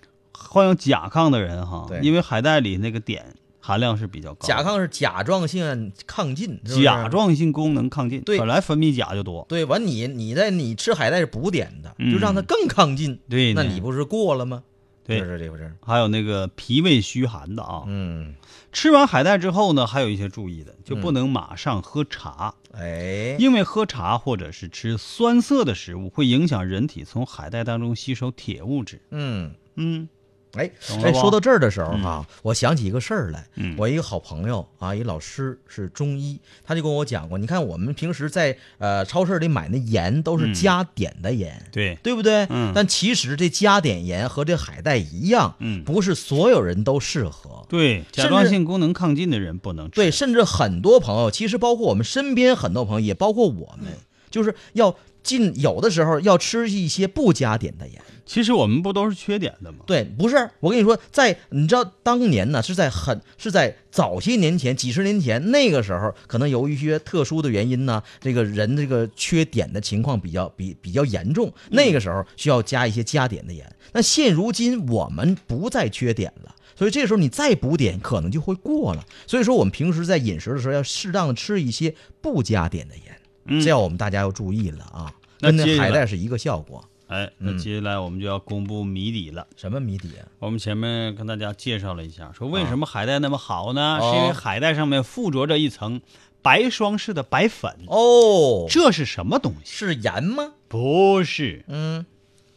[0.54, 3.20] 患有甲亢的人哈，因为海带里那个碘
[3.60, 4.48] 含量是比较高。
[4.48, 9.44] 甲亢是甲状腺亢进，是是甲状腺功能亢进，对本来分泌钾就多。
[9.50, 14.62] 对，完你你在你吃海带是补碘的，嗯就让它更亢进，对那你不是过了吗？
[15.04, 15.74] 对就是这回事。
[15.82, 18.36] 还有那个脾胃虚寒的啊，嗯，
[18.72, 29.02] 吃完海带之后呢，还有一些注意的，就不能马上喝茶，哎，因为喝茶或者是吃酸涩的食物会影响人体从海带当中吸收铁物质。
[29.10, 29.56] 嗯。
[29.76, 30.08] 嗯
[30.56, 30.70] 哎
[31.04, 33.46] 哎，说到这儿的时候哈、我想起一个事儿来。
[33.56, 42.46] 嗯我一个好朋友啊，一老师是中医，他就跟我讲过，你看我们平时在呃超市里买那盐都是嗯加碘的盐，对，对不对？
[42.50, 47.66] 嗯但其实这加碘盐和这海带一样，嗯不是所有人都适合。
[47.68, 49.96] 对，甲状腺功能亢进的人不能吃。
[49.96, 53.94] 对，甚至很多朋友，其实包括我们身边很多朋友，也包括我们，
[54.30, 58.02] 就是要尽有的时候要吃一些不加碘的盐。
[58.26, 59.80] 其实我们不都是缺碘的吗？
[59.86, 73.70] 对，不是我跟你说，在你知道当年呢，是在很是在早些年前，几十年前那个时候，可能由于一些特殊的原因呢，这个人这个缺碘的情况比较比比较严重，那个时候需要加一些加碘的盐。
[73.92, 76.56] 那现如今我们不再缺碘了。
[76.76, 79.06] 所以这时候你再补碘，可能就会过了。
[79.28, 85.14] 所以说，我们平时在饮食的时候要适当的吃一些不加碘的盐，嗯这样我们大家要注意了啊。
[85.40, 86.84] 跟那那接下来海带是一个效果。
[87.08, 89.46] 哎，那嗯接下来我们就要公布谜底了。
[89.56, 90.26] 什么谜底啊？
[90.40, 94.00] 我们前面跟大家介绍了一下，说为什么海带那么好呢？
[94.02, 96.02] 哦是因为海带上面附着着一层
[96.42, 97.72] 白霜似的白粉。
[97.88, 99.72] 哦，这是什么东西？
[99.72, 100.54] 是盐吗？
[100.68, 102.06] 不是，嗯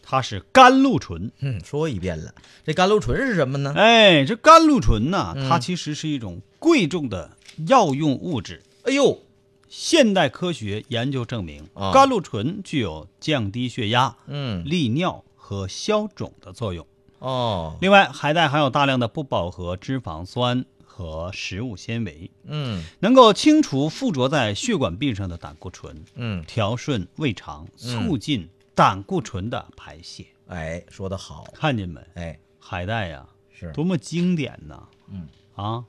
[0.09, 1.33] 它是甘露醇。
[1.41, 2.33] 嗯，说一遍了。
[2.65, 3.75] 这甘露醇是什么呢？
[3.77, 7.33] 哎，这甘露醇呢，嗯它其实是一种贵重的
[7.67, 8.63] 药用物质。
[8.85, 9.21] 哎呦，
[9.69, 11.93] 现代科学研究证明，啊。
[11.93, 16.87] 甘露醇具有降低血压、嗯，利尿和消肿的作用。
[17.19, 22.85] 哦，另外，海带含有大量的不饱和脂肪酸和食物纤维，嗯。
[23.01, 28.07] 能够清除附着在血管壁上的胆固醇，嗯，调顺胃肠，嗯。
[28.07, 30.27] 促进胆固醇的排泄。
[30.49, 32.01] 哎，说得好，看见没？
[32.15, 33.73] 哎，海带呀，是。
[33.73, 34.83] 多么经典呐！
[35.11, 35.27] 嗯。
[35.55, 35.83] 啊，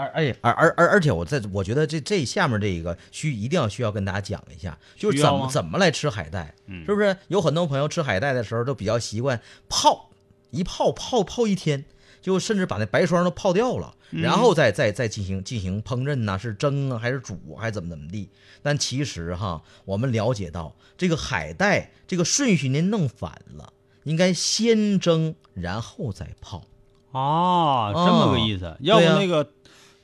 [0.00, 7.16] 而而而而而而且我在我觉得这这下面这一个需一定要需要跟大家讲一下，就是怎么怎么来吃海带，嗯是不是？
[7.28, 10.10] 有很多朋友吃海带的时候都比较习惯泡，
[10.50, 11.84] 一泡泡泡一天，
[12.22, 18.28] 就甚至把那白霜都泡掉了，嗯然后再再再进行进行烹饪呐、是蒸啊还是煮还是怎么怎么地？
[18.62, 23.72] 但其实哈，我们了解到这个海带这个顺序您弄反了，
[24.04, 26.64] 应该先蒸然后再泡。
[27.12, 28.76] 啊，这么个意思。
[28.80, 29.50] 要不那个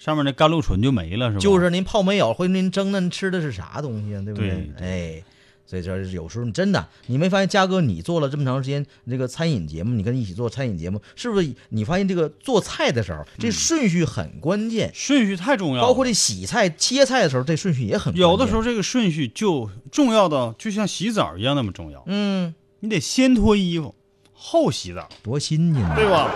[0.06, 1.40] 上面那甘露醇就没了，是吧？
[1.40, 4.22] 就是您泡没有，或者您蒸的，您吃的是啥东西啊？
[4.24, 5.24] 对不对哎，
[5.66, 11.52] 所以说有时候真的，你没发现嘉哥你做了这么长时间这个餐饮节目，你跟你一起做餐饮节目，是不是？
[11.70, 22.04] 你发现这个做菜的时候，这顺序很关键，顺序太重要了，包括这洗菜、切菜的时候，这顺序也很有的时候，这个顺序就重要到就像洗澡一样那么重要。
[22.06, 23.92] 嗯，你得先脱衣服，
[24.32, 26.30] 后洗澡，多新鲜呢，对吧？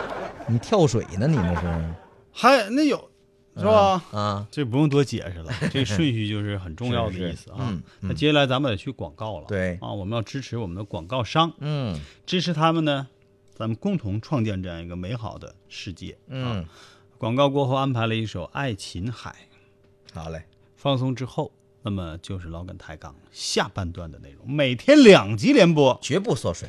[0.49, 1.29] 你跳水呢？
[1.29, 1.95] 你那是
[2.33, 3.10] 还那有
[3.61, 4.03] 是吧？
[4.13, 4.47] 啊？
[4.51, 7.79] 这不用多解释了，这顺序就是很重要的意思啊。
[8.01, 13.07] 那接下来咱们得去广告了，对啊，我们要支持我们的广告商，嗯支持他们呢，
[13.55, 16.17] 咱们共同创建这样一个美好的世界。
[16.29, 16.65] 嗯啊，，
[17.19, 19.35] 广告过后安排了一首《爱琴海》，
[20.15, 20.45] 好嘞，
[20.75, 25.99] 放松之后，那么就是老梗抬杠下半段的内容，每天两集连播。
[26.03, 26.69] 绝不缩水。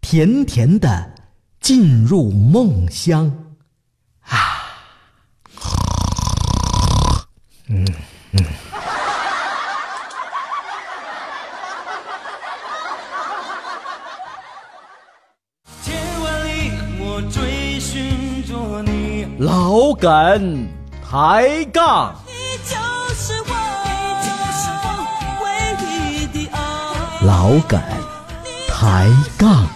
[0.00, 1.14] 甜甜的
[1.60, 3.30] 进入梦乡。
[4.20, 4.36] 啊，
[7.68, 7.86] 嗯
[8.32, 8.44] 嗯。
[15.82, 19.26] 千万里，我追寻着你。
[19.38, 20.66] 老梗
[21.02, 22.14] 抬杠。
[22.26, 22.32] 你
[22.64, 22.74] 就
[23.14, 23.52] 是我，
[25.42, 25.46] 唯
[25.84, 26.56] 一的爱。
[27.26, 27.80] 老梗
[28.80, 29.66] 抬杠。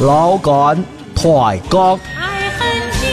[0.00, 0.82] 老梗
[1.14, 2.00] 抬杠。
[2.16, 3.04] 爱恨就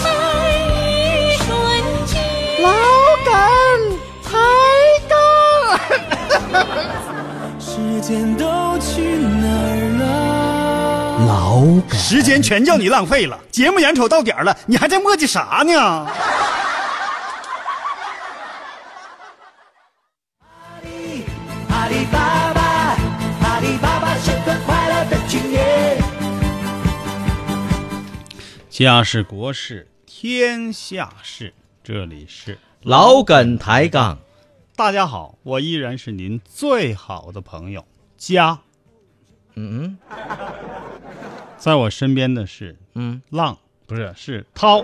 [0.00, 0.08] 在
[0.56, 1.46] 一瞬
[2.06, 2.16] 间。
[2.62, 2.70] 老
[3.26, 3.30] 梗
[4.24, 4.30] 抬
[5.10, 5.12] 杠。
[7.60, 8.42] 时间都
[8.78, 11.26] 去哪儿了？
[11.26, 16.06] 老梗时间全叫你浪费了，节目眼瞅到点儿了，你还在磨叽啥呢？
[28.80, 31.52] 家事国事天下事，
[31.84, 34.18] 这里是老梗抬杠。
[34.74, 37.84] 大家好，我依然是您最好的朋友
[38.16, 38.58] 家，
[39.54, 39.98] 嗯
[41.58, 44.82] 在我身边的是嗯，浪，不是是涛。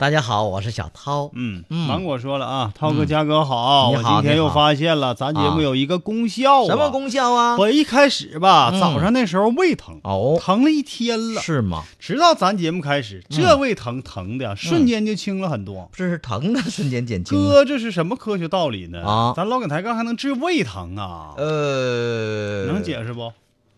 [0.00, 1.30] 大家好，我是小涛。
[1.34, 6.88] 嗯，嗯芒果说了啊，涛哥嘉哥好，你好我今天又发现了，咱节目啊有一个功效、啊，什么？
[6.88, 7.58] 功效啊？
[7.58, 11.84] 我一开始吧，嗯早上那时候胃疼，哦，疼了一天了，是吗？
[11.98, 15.90] 直到咱节目开始，嗯这胃疼疼的瞬间就轻了很多。
[15.92, 17.38] 这是疼的瞬间减轻。
[17.38, 19.02] 哥，这是什么科学道理呢？
[19.06, 21.34] 啊咱老梗抬杠还能治胃疼啊？
[21.36, 23.30] 呃，能解释不？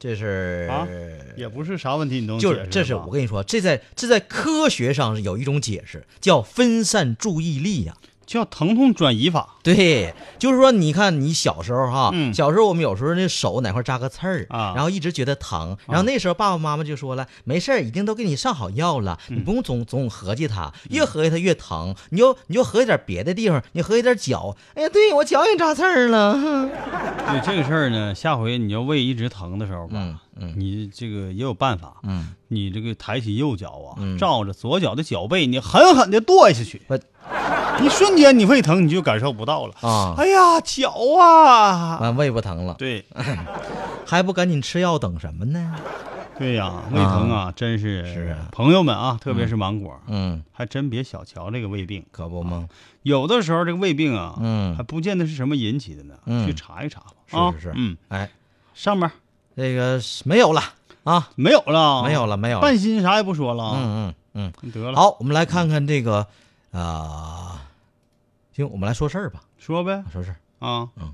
[0.03, 0.89] 这是啊？
[1.37, 7.97] 也不是啥问题你都能就是这是我跟你说，这在这在科学上是有一种解释，叫分散注意力呀、
[8.33, 9.49] 叫疼痛转移法。
[9.63, 12.33] 对，就是说，你看你小时候哈，嗯。
[12.35, 14.73] 小时候我们有时候那手哪块扎个刺儿啊。
[14.75, 19.37] 然后一直觉得疼，然后那时候爸爸妈妈就说了，没事儿，已经都给你上好药了，嗯。
[19.37, 30.55] 你不用总总合计它，越合计它越疼，你就你就合计点别的地方，你合计点脚，哎呀，对我脚也扎刺儿了，对这个事儿呢，下回你要胃一直疼的时候吧，嗯嗯。
[30.57, 31.97] 你这个也有办法。
[32.03, 34.17] 嗯，你这个抬起右脚啊，嗯。
[34.19, 36.83] 照着左脚的脚背，你狠狠的跺下去。
[36.89, 36.99] 我，
[37.83, 39.75] 一瞬间你胃疼你就感受不到了。
[39.81, 41.99] 啊，哎呀，脚啊！
[42.01, 43.05] 完胃不疼了，对。
[44.07, 45.75] 还不赶紧吃药等什么呢？
[46.39, 48.49] 对呀，胃疼啊，真是是啊。
[48.51, 52.05] 朋友们啊，特别是芒果，嗯，还真别小瞧这个胃病。
[52.11, 52.69] 可不吗？
[53.03, 54.75] 有的时候这个胃病啊，嗯。
[54.77, 56.45] 还不见得是什么引起的呢，嗯。
[56.47, 57.39] 去查一查吧。
[57.39, 57.63] 啊是是。
[57.69, 58.29] 是嗯，哎，
[58.75, 59.11] 上面
[59.57, 60.63] 这个没有了
[61.05, 63.77] 啊，没有了，没有了，没有了，半心啥也不说了啊。
[63.77, 64.71] 嗯嗯嗯。
[64.71, 66.27] 得了，，好，我们来看看这个，
[66.73, 67.67] 啊、
[68.55, 70.37] 行，我们来说事儿吧，说呗说事儿。
[70.67, 70.89] 啊。
[70.97, 71.13] 嗯，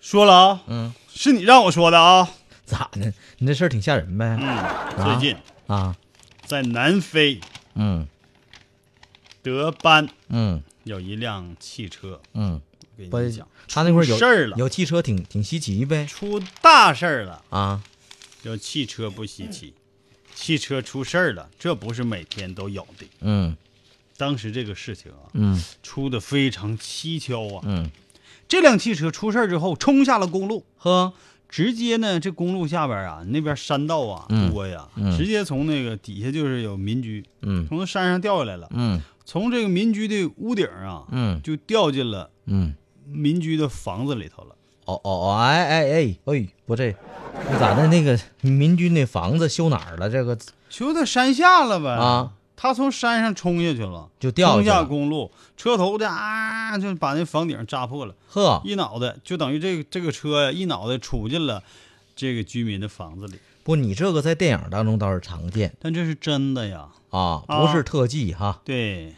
[0.00, 2.28] 说了啊，嗯，是你让我说的啊。
[2.64, 3.12] 咋的？
[3.38, 4.36] 你这事儿挺吓人呗？
[4.40, 5.36] 嗯，最近
[5.66, 5.94] 啊，
[6.44, 7.40] 在南非
[7.74, 8.06] 嗯
[9.42, 12.60] 德班嗯有一辆汽车，嗯，
[13.08, 14.56] 不我跟你讲，他那块儿有事儿了。
[14.56, 16.06] 有汽车挺挺稀奇呗？
[16.06, 17.42] 出大事儿了。
[17.50, 17.82] 啊，
[18.42, 19.74] 有汽车不稀奇，
[20.34, 23.06] 汽车出事儿了，这不是每天都有的。
[23.20, 23.56] 嗯。
[24.16, 25.60] 当时这个事情啊，嗯。
[25.82, 27.62] 出的非常蹊跷啊。
[27.64, 27.90] 嗯，
[28.46, 31.12] 这辆汽车出事儿之后，冲下了公路，呵，
[31.48, 39.00] 直接呢，这公路下边啊，那边山道啊嗯多呀，嗯直接从那个底下就是有民居，嗯从山上掉下来了，嗯。
[39.24, 41.40] 从这个民居的屋顶啊，嗯。
[41.42, 42.74] 就掉进了嗯，
[43.12, 44.56] 民居的房子里头了。
[44.84, 46.92] 哦哦哦，哎哎哎，哎，不这，
[47.48, 47.86] 那咋的？
[47.86, 50.10] 那个民居那房子修哪儿了？
[50.10, 50.36] 这个
[50.68, 61.62] 修在山下了呗啊，他从山上冲下去了，就掉冲下公路，车头的啊，就把那房顶扎破了，呵，一脑袋就等于这个这个车呀，一脑袋杵进了
[62.16, 63.38] 这个居民的房子里。
[63.62, 68.60] 不，你这个在电影当中倒是常见但这是真的呀，啊，啊不是特技哈。
[68.64, 69.14] 对，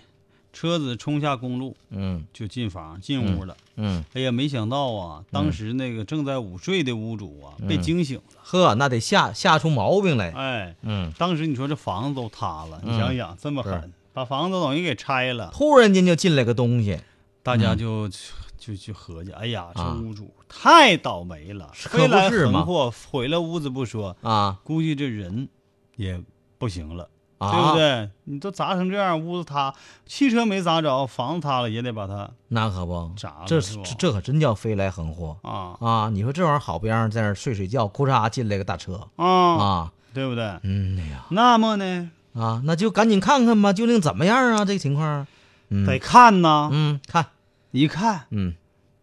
[0.54, 2.24] 车子冲下公路嗯。
[2.32, 3.54] 就进房进屋了。
[3.76, 8.22] 嗯，哎呀，没想到啊，当时那个正在午睡的屋主啊，被嗯惊醒了。
[8.42, 10.30] 呵，那得吓吓出毛病来。
[10.30, 15.50] 哎，嗯，当时你说这房子都塌了，你嗯想想这么狠，把房子都等于给拆了。
[15.52, 17.00] 突然间就进来个东西，
[17.42, 18.08] 大家就、
[18.56, 24.58] 就就合计，哎呀，这啊屋主太倒霉了，可飞来横祸，毁了屋子不说，啊。
[24.62, 25.48] 估计这人
[25.96, 26.22] 也
[26.58, 27.08] 不行了。
[27.46, 27.76] 啊，对不？
[27.76, 28.10] 对？
[28.24, 29.72] 你都砸成这样，屋子塌，
[30.06, 36.10] 汽车没砸着，房子塌了也得把它那可不，砸了这是这这可真叫飞来横祸啊啊！
[36.10, 40.44] 你说这玩意儿好不让人在那儿睡睡觉，库嚓进来个大车啊，啊，对不对？
[40.62, 44.64] 嗯哎呀那么呢，啊，那就赶紧看看吧，究竟怎么样啊？
[44.64, 45.26] 这个情况，
[45.68, 46.68] 嗯得看呐。
[46.72, 47.26] 嗯看
[47.72, 48.54] 一看，嗯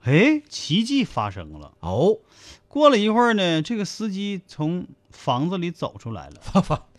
[0.03, 1.73] 哎，奇迹发生了。
[1.81, 2.17] 哦，
[2.67, 6.35] 过了一会儿呢，这个司机从房子里走出来了，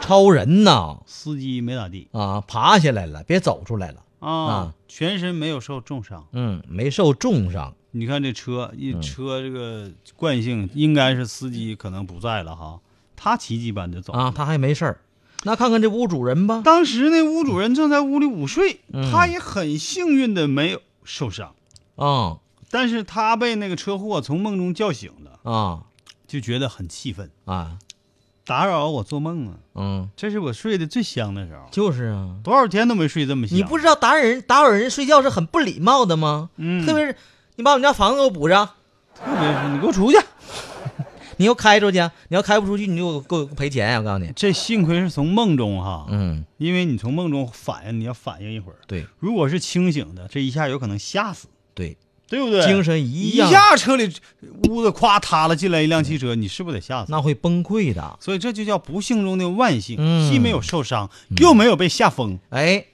[0.00, 0.98] 超人呐。
[1.06, 2.08] 司机没咋地。
[2.12, 6.26] 啊，爬下来了，别走出来了，啊啊，全身没有受重伤。
[6.32, 9.02] 嗯，没受重伤，你看这车，一嗯。
[9.02, 12.80] 车这个惯性应该是司机可能不在了哈，
[13.16, 15.00] 他奇迹般的走啊，他还没事儿。
[15.44, 19.10] 那看看这屋主人吧，当时那屋主人正在屋里午睡，嗯。
[19.12, 21.54] 他也很幸运的没有受伤，
[21.96, 22.38] 啊。
[22.70, 25.84] 但是他被那个车祸从梦中叫醒了，啊。
[26.26, 27.78] 就觉得很气愤，啊，
[28.48, 29.54] 打扰我做梦啊！
[29.74, 33.58] 嗯，这是我睡得最香的时候，就是啊，多少天都没睡这么香。
[33.58, 36.48] 你不知道打扰人打扰人睡觉是很不礼貌的吗？
[36.56, 37.14] 嗯特别是
[37.56, 38.64] 你把我们家房子给我补上，
[39.14, 40.18] 特别是你给我出去！
[41.36, 43.98] 你要开出去，你要开不出去，你就给我赔钱呀！
[43.98, 48.78] 我告诉你，这幸亏是从梦中哈，嗯，因为你从梦中反应，你要反应一会儿。
[48.86, 51.96] 对如果是清醒的，这一下有可能吓死，对，
[52.28, 52.66] 对不对？
[52.66, 54.04] 精神一一下车里
[54.68, 57.10] 屋子咵塌了，进来一辆汽车，你是不是得吓死？
[57.10, 58.18] 那会崩溃的。
[58.20, 61.10] 所以这就叫不幸中的万幸，嗯既没有受伤，
[61.40, 62.38] 又没有被吓疯。
[62.50, 62.84] 哎，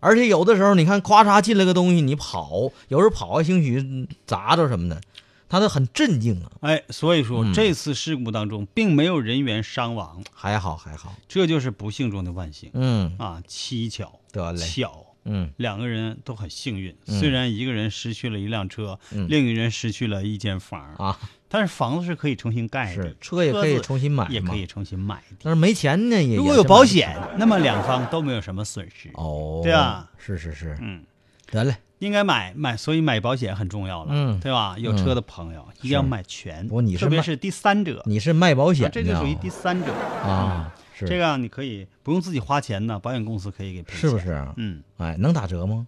[0.00, 5.00] 而且有的时候你看，咵嚓进来个东西，你跑，有时候跑还兴许嗯砸着什么的，
[5.48, 6.52] 他都很镇静啊。
[6.60, 13.42] 哎，所以说、嗯这次事故当中并没有人员伤亡，还好还好，这就是不幸中的万幸、嗯，啊！
[13.48, 15.50] 蹊跷，得嘞，巧，嗯。
[15.56, 16.96] 两个人都很幸运。
[17.06, 17.18] 嗯。
[17.18, 19.26] 虽然一个人失去了一辆车，嗯。
[19.28, 21.18] 另一个人失去了一间房，啊，
[21.48, 25.36] 但是房子是可以重新盖的是，车也可以重新买也可以重新买的。
[25.42, 29.10] 但是没钱呢，也如果有保险，那么两方都没有什么损失。
[29.14, 31.04] 哦，对啊，是是是，嗯，
[31.50, 34.40] 得嘞，应该买买，所以买保险很重要了，嗯。
[34.40, 34.76] 对吧？
[34.78, 39.92] 有车的朋友一定要买全，不你是特别是第三者，你是卖保险这就属于第三者。
[40.22, 44.30] 啊，是这个啊你可以不用自己花钱呢，保险公司可以给赔，是不是？
[44.30, 44.54] 啊？
[44.56, 45.86] 嗯，哎，能打折吗？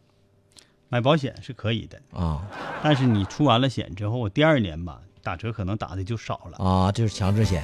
[0.89, 2.43] 买保险是可以的，啊
[2.83, 6.65] 但是你出完了险之后，第二年吧，打折可能打的就少了。
[6.65, 7.63] 啊，这是强制险。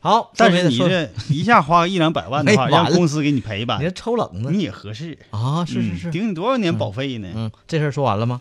[0.00, 5.16] 好，但是你这一下花个一两百万的话， 让公司给你赔吧你，这抽冷子你也合适。
[5.30, 5.64] 啊？
[5.64, 7.28] 是是是，嗯顶你多少年保费呢？
[7.34, 8.40] 嗯，这事儿说完了吗？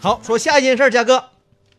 [0.00, 1.24] 好，说下一件事儿，嘉哥。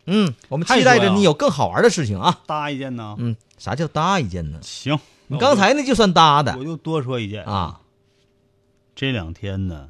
[0.09, 2.41] 嗯，我们期待着你有更好玩的事情啊。
[2.45, 3.15] 搭一件呢？
[3.19, 4.59] 嗯，啥叫搭一件呢？
[4.61, 7.81] 行，你刚才那就算搭的我就多说一件啊。
[8.95, 9.89] 这两天呢，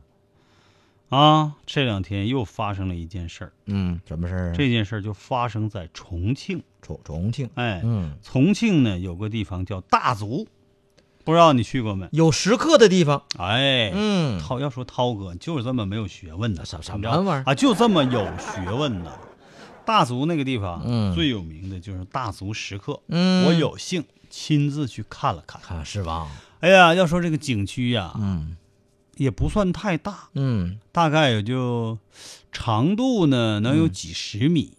[1.09, 3.53] 啊，这两天又发生了一件事儿。
[3.65, 4.53] 嗯，什么事儿啊？
[4.55, 6.61] 这件事儿就发生在重庆。
[6.81, 10.47] 重重庆，哎，嗯，重庆呢有个地方叫大足，
[11.25, 12.07] 不知道你去过没？
[12.11, 13.23] 有食客的地方。
[13.37, 17.53] 哎，嗯，涛要说涛哥就是这么没有学问的，什什你知道么玩意儿啊？
[17.53, 19.19] 就这么有学问的。
[19.89, 21.15] 大足那个地方，嗯。
[21.15, 23.01] 最有名的就是大足石刻。
[23.07, 23.47] 嗯。
[23.47, 25.59] 我有幸亲自去看了看。
[25.59, 26.27] 看是吧？
[26.59, 28.55] 哎呀，要说这个景区呀、嗯。
[29.17, 31.97] 也不算太大，嗯，大概也就
[32.53, 34.77] 长度呢能有几十米，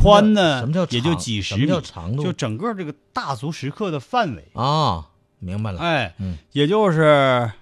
[0.00, 2.24] 宽呢什么叫也就几十米，叫长度？
[2.24, 5.78] 就整个这个大足石刻的范围，啊，明白了。
[5.80, 6.38] 哎，嗯。
[6.52, 7.52] 也就是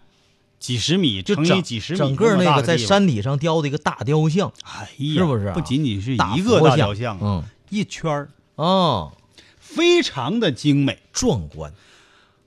[0.64, 9.12] 几十米乘以就整几十米，整个那个在山，山体上雕的一个大雕像，哎呀，是不是啊不仅仅是一个大雕像，嗯，一圈儿哦，
[9.58, 11.00] 非常的精美。
[11.12, 11.70] 壮观。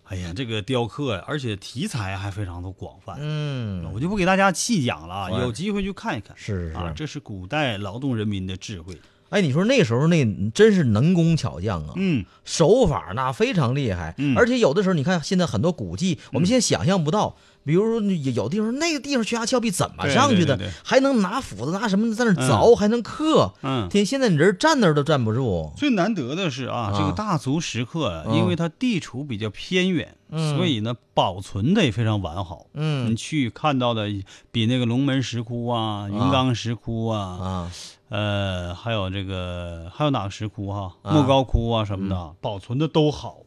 [0.05, 3.17] 哎呀，这个雕刻呀，而且题材还非常的广泛。
[3.19, 6.35] 嗯，我就不给大家细讲了啊，有机会去看一看。
[6.35, 8.99] 是是啊，这是古代劳动人民的智慧。
[9.29, 17.35] 哎，你说那时候那真是能工巧匠啊，嗯，手法那非常厉害，嗯而且有的时候你看现在很多古迹，我们现在想象不到，
[17.67, 23.89] 比如说有有地方那个地方悬崖峭壁怎么上去的，还能拿斧子拿什么在那儿凿，还能刻，嗯。
[23.89, 30.55] 天，现在你人站那儿都站不住，最难得的是啊，啊这个大足石刻因为它地处比较偏远，嗯。
[30.55, 32.67] 所以呢保存的也非常完好。
[32.73, 33.11] 嗯。
[33.11, 34.07] 你去看到的
[34.51, 37.71] 比那个龙门石窟啊、云冈石窟啊，啊，
[38.09, 41.11] 呃，还有这个还有哪个石窟哈、啊。
[41.11, 43.39] 莫高窟啊什么的，保存的都好，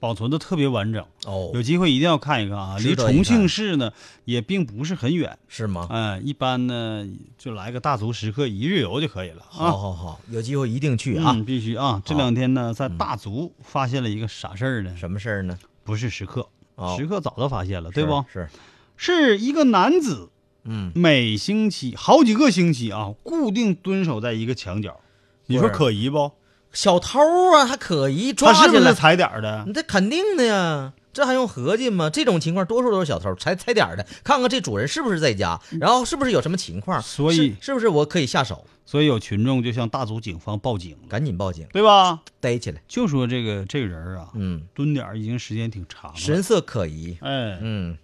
[0.00, 1.04] 保存的特别完整。
[1.26, 2.76] 哦有，机会一定要看一看啊！
[2.78, 3.92] 离重庆市呢
[4.24, 5.86] 也并不是很远，是吗？
[5.90, 9.70] 哎、一般呢就来个大足石刻一日游就可以了啊。
[9.70, 11.32] 好好好，有机会一定去啊！
[11.34, 12.00] 嗯，必须啊！
[12.04, 14.96] 这两天呢，在大足发现了一个啥事儿呢？
[14.96, 15.58] 什么事儿呢？
[15.84, 16.46] 不是石刻，
[16.76, 18.24] 哦石刻早都发现了，对不？
[18.32, 18.48] 是，
[18.96, 20.30] 是一个男子
[20.64, 25.00] 嗯，每星期好几个星期啊，固定蹲守在一个墙角，
[25.46, 26.32] 你说可疑不？
[26.72, 27.18] 小偷
[27.54, 29.64] 啊，还可疑抓他是起来，不是踩点儿的？
[29.66, 32.10] 你这肯定的呀，这还用合计吗？
[32.10, 42.20] 这种情况多数都是小偷踩踩点儿的，看看这主人是不是在家，然后是不是有什么情况，所以是是不是我可以下手，所以有群众就向大足警方报警，赶紧报警，对吧？
[42.40, 42.82] 逮起来。
[42.86, 46.16] 就说这个这个人啊，嗯，蹲点已经时间挺长了。
[46.16, 47.16] 神色可疑。
[47.20, 47.96] 哎，嗯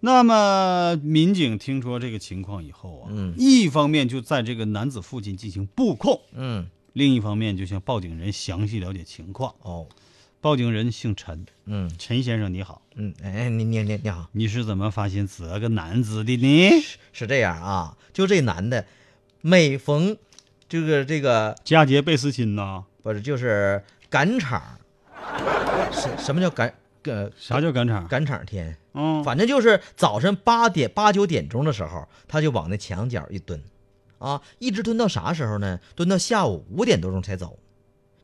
[0.00, 6.66] 那么民警听说这个情况以后啊，嗯一方面就在这个男子附近进行布控，嗯，
[6.98, 9.54] 另一方面就向报警人详细了解情况。
[9.62, 9.86] 哦，
[10.40, 16.70] 报警人姓陈，嗯陈先生你好，嗯，哎，你你你你好，你是怎么发现这个男子的呢？
[17.12, 18.84] 是这样啊，就这男的，
[19.40, 20.16] 每逢
[20.68, 22.84] 这个这个佳节倍思亲呐？
[23.02, 24.60] 不是就是赶场，
[25.92, 26.74] 什什么叫赶
[27.04, 28.08] 呃啥叫赶场？
[28.08, 28.76] 赶场天？
[28.94, 33.62] 嗯，反正就是早晨八点八九点钟的时候，他就往那墙角一蹲，
[34.18, 35.80] 啊，一直蹲到啥时候呢？
[35.94, 37.58] 蹲到下午五点多钟才走，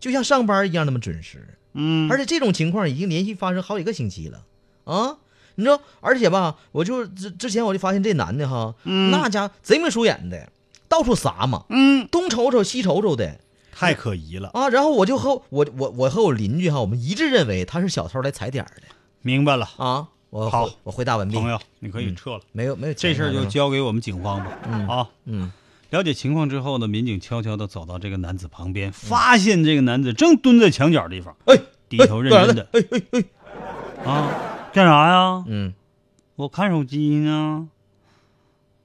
[0.00, 1.56] 就像上班一样那么准时。
[1.72, 4.44] 嗯，而且这种情况已经连续发生好几个星期了，
[4.84, 5.18] 啊，
[5.56, 5.80] 你知道？
[6.00, 10.50] 而且吧，我就之之前我就发现这男的哈，嗯那家贼眉鼠眼的，
[10.88, 13.40] 到处撒嘛，嗯，东瞅瞅西瞅瞅的
[13.72, 14.50] 太可疑了。
[14.54, 14.68] 啊。
[14.68, 18.82] 然后我就和我我我和我邻居哈，我们一致认为他是小偷来踩点儿的
[19.22, 20.08] 明白了，啊。
[20.30, 22.40] 我好我回答完毕，朋友，你可以撤了。
[22.50, 24.58] 没有没有这事儿就交给我们警方吧。
[24.66, 25.52] 嗯啊，嗯
[25.94, 31.56] 了解情况之后呢，民警悄悄地走到这个男子旁边，发现这个男子正蹲在墙角地方，哎
[31.88, 33.24] 低头认真的哎哎哎
[34.12, 34.28] 啊，
[34.72, 35.44] 干啥呀？
[35.46, 35.72] 嗯
[36.34, 37.68] 我看手机呢，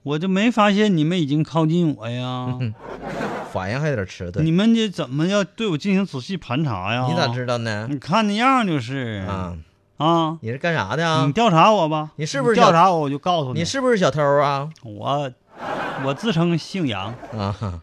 [0.03, 2.55] 我就没发现你们已经靠近我呀。
[2.59, 2.73] 嗯
[3.51, 4.45] 反应还有点迟钝。
[4.45, 7.07] 你们这怎么要对我进行仔细盘查呀？
[7.09, 7.87] 你咋知道呢？
[7.89, 9.57] 你看那样就是啊，
[9.97, 11.31] 啊，你是干啥的啊你？
[11.33, 12.11] 调查我吧。
[12.17, 14.69] 你是不是调查我，我就告诉你你是不是小偷啊？
[14.83, 15.31] 我，
[16.05, 17.81] 我自称姓杨，啊，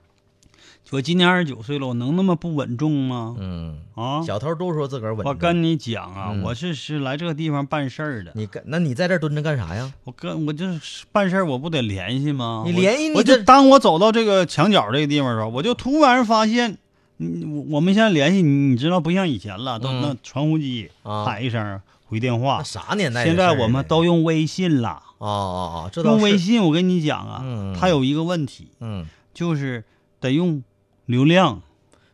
[0.91, 3.35] 我今年二十九岁了，我能那么不稳重吗？
[3.39, 5.31] 嗯，啊，小偷都说自个儿稳重。
[5.31, 8.31] 我跟你讲啊，嗯我是是来这个地方办事儿的。
[8.35, 9.93] 你跟那你在这儿蹲着干啥呀？
[10.05, 12.63] 我跟我就是办事儿，我不得联系吗？
[12.67, 16.79] 你我我就联系你这当我走到这个墙角这个地方的时候，我就突然发现，
[17.19, 22.63] 嗯，我我们现在联系你，你知道不像以前了，都嗯那传呼机啊喊一声回电话。
[22.63, 23.37] 啥年代现？
[23.37, 26.39] 在我们都用微信了，哦哦哦，这倒是用微。
[26.39, 26.63] 信。
[26.63, 29.85] 我跟你讲啊，嗯它有一个问题，嗯，就是
[30.21, 30.63] 得用
[31.05, 31.63] 流量，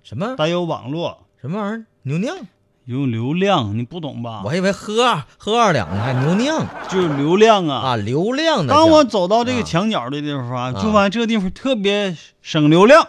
[0.03, 1.85] 什么得有网络，什么玩意儿？
[2.03, 2.37] 牛酿？
[2.85, 4.43] 有流量，你不懂吧？
[4.45, 7.91] 我还以为喝喝二两呢，还牛酿就是流量啊。
[7.91, 8.75] 啊，流量的。
[8.75, 13.07] 当我走到这啊个墙角的地方就发现这个地方特别省流量。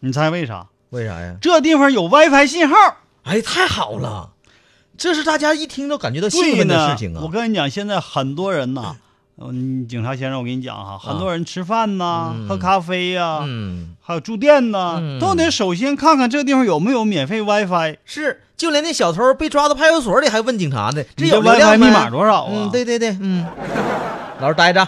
[0.00, 0.66] 你猜为啥？
[0.90, 1.36] 为啥呀？
[1.40, 2.74] 这地方有 WiFi 信号。
[3.22, 4.32] 哎，太好了，
[5.00, 7.22] 这是大家一听都感觉到兴对奋的事情啊。
[7.24, 8.96] 我跟你讲，现在很多人呐，
[9.38, 17.96] 嗯，警察先生，我跟你讲哈，很多人吃饭呐、嗯喝咖啡呀、嗯，还有住店呐，嗯都得首先看看这地方有没有免费 WiFi。
[18.04, 22.52] 是，就连那小偷被抓到派出所里还问警察呢，这有 WiFi 密码多少啊？
[22.52, 23.46] 嗯，对对对，嗯，
[24.38, 24.86] 老实待着。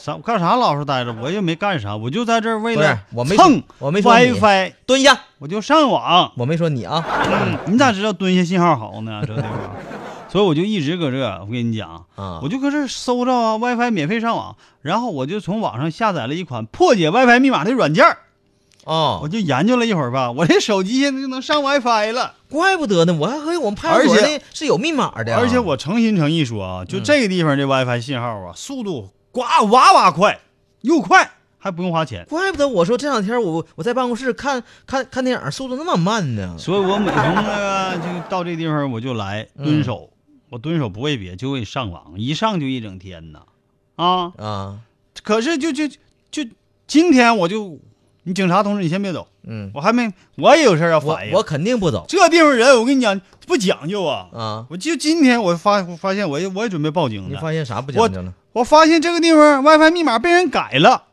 [0.00, 1.14] 啥干啥老实待着？
[1.20, 6.32] 我也没干啥，我就在这儿为了我没蹭我没说你 WiFi，蹲下，我就上网。
[6.36, 7.04] 我没说你啊。
[7.30, 9.22] 嗯，你咋知道蹲下信号好呢？
[9.26, 9.52] 这个地方，
[10.30, 18.16] 所以我就一直搁这，我跟你讲，啊我就搁这搜着啊 WiFi 免费上网，然后我就从网上下载了一款破解 WiFi 密码的软件儿
[18.84, 22.36] 我哦，就研究了一会儿吧，我这手机现在就能上 WiFi 了。
[22.48, 25.38] 怪不得呢，我还和我们派出所而且那是有密码的啊。
[25.38, 30.40] 而且我诚心诚意说啊，就嗯这个地方这 WiFi 信号啊，速度呱哇哇快，
[30.80, 32.26] 又快还不用花钱。
[32.28, 36.56] 怪不得我说这两天我我在办公室看看看电影，速度那么慢呢。
[36.58, 40.10] 所以我每逢那个就到这地方我就来蹲守，
[40.48, 43.40] 我蹲守不为别，就为上网，一上就一整天呐，
[43.96, 44.32] 啊！
[44.38, 44.78] 啊，
[45.22, 45.86] 可是就就
[46.30, 46.44] 就
[46.86, 47.78] 今天我就，
[48.24, 51.34] 你警察同志你先别走，嗯，我还没我也有事要反映。
[51.34, 54.66] 我肯定不走这地方人我跟你讲不讲究啊，啊。
[54.70, 58.34] 我就今天我发我发现我也我也准备报警了，你发现啥不讲究了？
[58.52, 61.04] 我发现这个地方 WiFi 密码被人改了。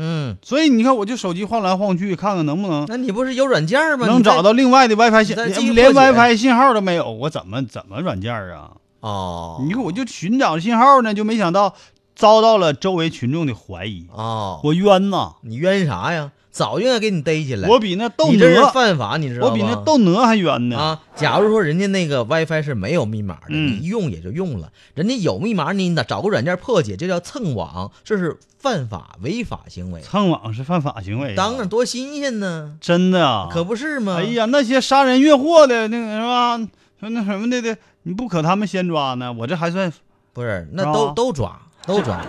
[0.00, 4.06] 嗯，所以你看，我就手机晃来晃去，看看能不能那你不是有软件吗？
[4.06, 8.70] 能找到另外的 WiFi 信连，WiFi 信号都没有，我怎么怎么软件啊？
[9.00, 9.60] 哦。
[9.66, 11.74] 你看，我就寻找信号呢，就没想到
[12.14, 15.32] 遭到了周围群众的怀疑，哦，我冤呐！
[15.42, 16.30] 你冤啥呀？
[16.58, 17.68] 早就应该给你逮起来。
[17.68, 19.52] 我比那斗你这是哪，犯法，你知道吗？
[19.52, 20.76] 我比那斗哪还冤呢！
[20.76, 30.00] 啊，假如说人家那个 WiFi 是没有密码的，嗯你用也就用了；人家有密码，你哪找个软件破解，这叫蹭网，这是犯法违法行为。
[30.00, 33.48] 蹭网是犯法行为啊，当然多新鲜呢，真的啊！
[33.50, 34.16] 可不是吗？
[34.18, 36.58] 哎，呀，那些杀人越货的那个是吧？
[37.00, 39.32] 说那什么的的，你不可他们先抓呢？
[39.32, 39.92] 我这还算
[40.32, 42.24] 不是，那都都抓，都抓，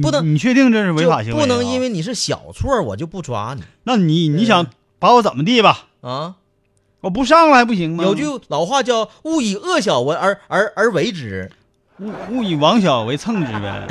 [0.00, 4.66] 不能你你确定这是违法行为、不能因为你是小错我就不抓你那你你想
[4.98, 5.88] 把我怎么地吧？
[6.00, 6.36] 啊。
[7.02, 8.04] 我不上来不行吗？
[8.04, 11.50] 有句老话叫“勿以恶小为而而而为之
[11.98, 13.88] 勿勿以王小为蹭之呗。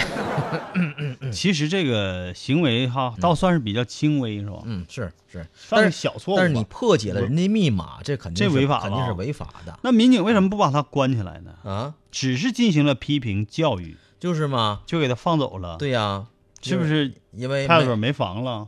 [1.34, 4.60] 其实这个行为哈，倒算是比较轻微，是吧”。？
[4.66, 6.38] 嗯，是是，算是但是小错。
[6.38, 11.52] 但是你破解了人家密码，这肯定是这违法了肯定是违法的那民警为什么不把他关起来呢？
[11.64, 16.26] 啊，只是进行了批评教育，就是嘛，就给他放走了。，对呀，
[16.62, 18.68] 是不是因为没派出所没房了？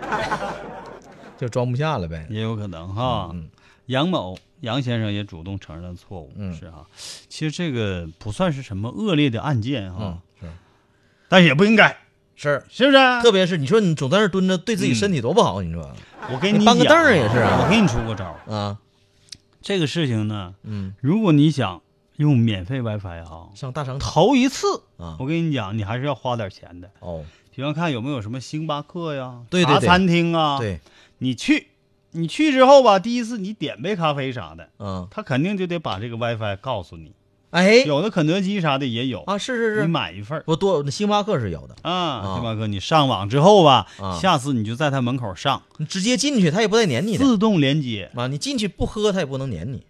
[1.38, 2.26] 就装不下了呗？
[2.30, 3.30] 也有可能哈。
[3.32, 3.48] 嗯
[3.86, 6.84] 杨某杨先生也主动承认了错误，嗯是哈。
[7.28, 10.56] 其实这个不算是什么恶劣的案件哈，嗯，是
[11.28, 11.96] 但也不应该，
[12.34, 12.98] 是，是不是？
[13.22, 15.88] 特别是你说你总在那儿蹲着，对自己身体多不好，你说
[16.32, 18.52] 我给你搬个讲凳儿也是啊我给你出个招儿。
[18.52, 18.78] 啊？
[19.62, 21.80] 这个事情呢，嗯，如果你想
[22.16, 24.10] 用免费 WiFi 哈，上大商场。
[24.10, 25.16] 头一次啊。
[25.18, 26.90] 我跟你讲，你还是要花点钱的。
[27.00, 30.80] 哦，比方看有没有什么星巴克呀、对对对茶餐厅啊，对，
[31.18, 31.68] 你去，
[32.12, 37.12] 你去之后吧，第一次你点杯咖啡啥的，嗯，他肯定就得把这个 WiFi 告诉你。
[37.50, 49.86] 哎有的肯德基啥的也有啊，是是是你，买一份儿不多，那星巴克是有的，啊，星巴克你上网之后吧，啊下次你就在他门口上，你直接进去，他也不带撵你的自动连接，啊，你进去不喝，他也不能撵你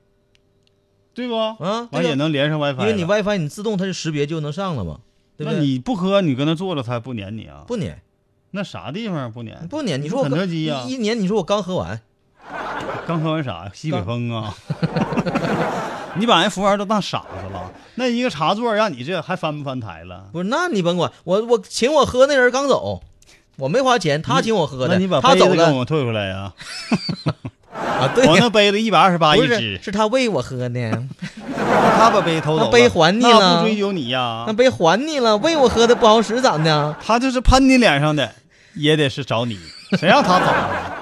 [1.17, 1.35] 对不？
[1.35, 4.99] 啊，完也能连上 WiFi，因为你 WiFi 你自动它就识别就能上了嘛，
[5.37, 5.59] 对不那？
[5.59, 7.65] 你不喝，你搁那坐着，它不撵你啊？
[7.67, 8.03] 不撵
[8.51, 9.67] 那啥地方不撵？
[9.69, 12.01] 不撵，你说我肯德基呀一一年，你说我刚喝完，
[13.09, 13.71] 刚喝完啥呀？
[13.75, 14.55] 西北风啊！
[16.19, 17.73] 你把人服务员都当傻子了？
[17.97, 20.29] 那一个茶座让你这还翻不翻台了？
[20.33, 23.03] 不是，那你甭管，我我请我喝那人刚走，
[23.57, 26.53] 我没花钱，他请我喝的，那你把他走了给我退回来呀！
[27.25, 27.35] 啊，
[28.15, 31.03] 对呀，我那杯子一百二十八一支，是他喂我喝的，
[31.99, 34.53] 他把杯偷走杯还你那了不追究你呀那？
[34.53, 36.97] 杯还你了，喂我喝的不好使咋的？
[37.05, 38.33] 他就是喷你脸上的，
[38.75, 39.59] 也得是找你，
[39.99, 40.93] 谁让他走了？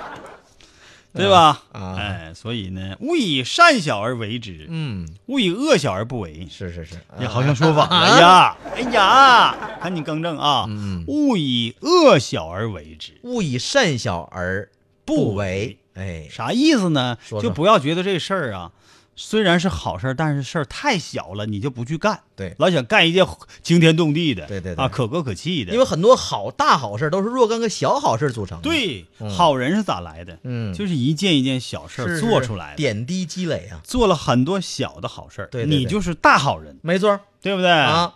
[1.17, 1.63] 对吧？
[1.71, 6.49] 啊哎，所以呢，勿以善小而为之，嗯，勿以恶小而不为。
[6.51, 8.57] 是是是，你好像说反了 哎呀！
[8.75, 10.65] 哎呀，赶紧更正啊！
[10.69, 14.69] 嗯勿以恶小而为之，勿以善小而
[15.05, 17.17] 不为，哎，啥意思呢？
[17.21, 17.49] 说说。
[17.49, 18.73] 就不要觉得这事儿啊，
[19.17, 22.21] 虽然是好事儿，但是事儿太小了，你就不去干。
[22.35, 22.55] 对。
[22.59, 23.25] 老想干一件
[23.63, 24.85] 惊天动地的，对对对。
[24.85, 25.73] 啊，可歌可泣的。
[25.73, 29.31] 因为很多好大好事都是若干个小好事组成的，，对、嗯。
[29.31, 30.37] 好人是咋来的？
[30.43, 35.79] 嗯，就是一件一件小事儿做出来的，点滴积累啊，做了很多小的好事儿，对对对。
[35.79, 37.71] 你就是大好人，没错对不对？
[37.71, 38.15] 啊，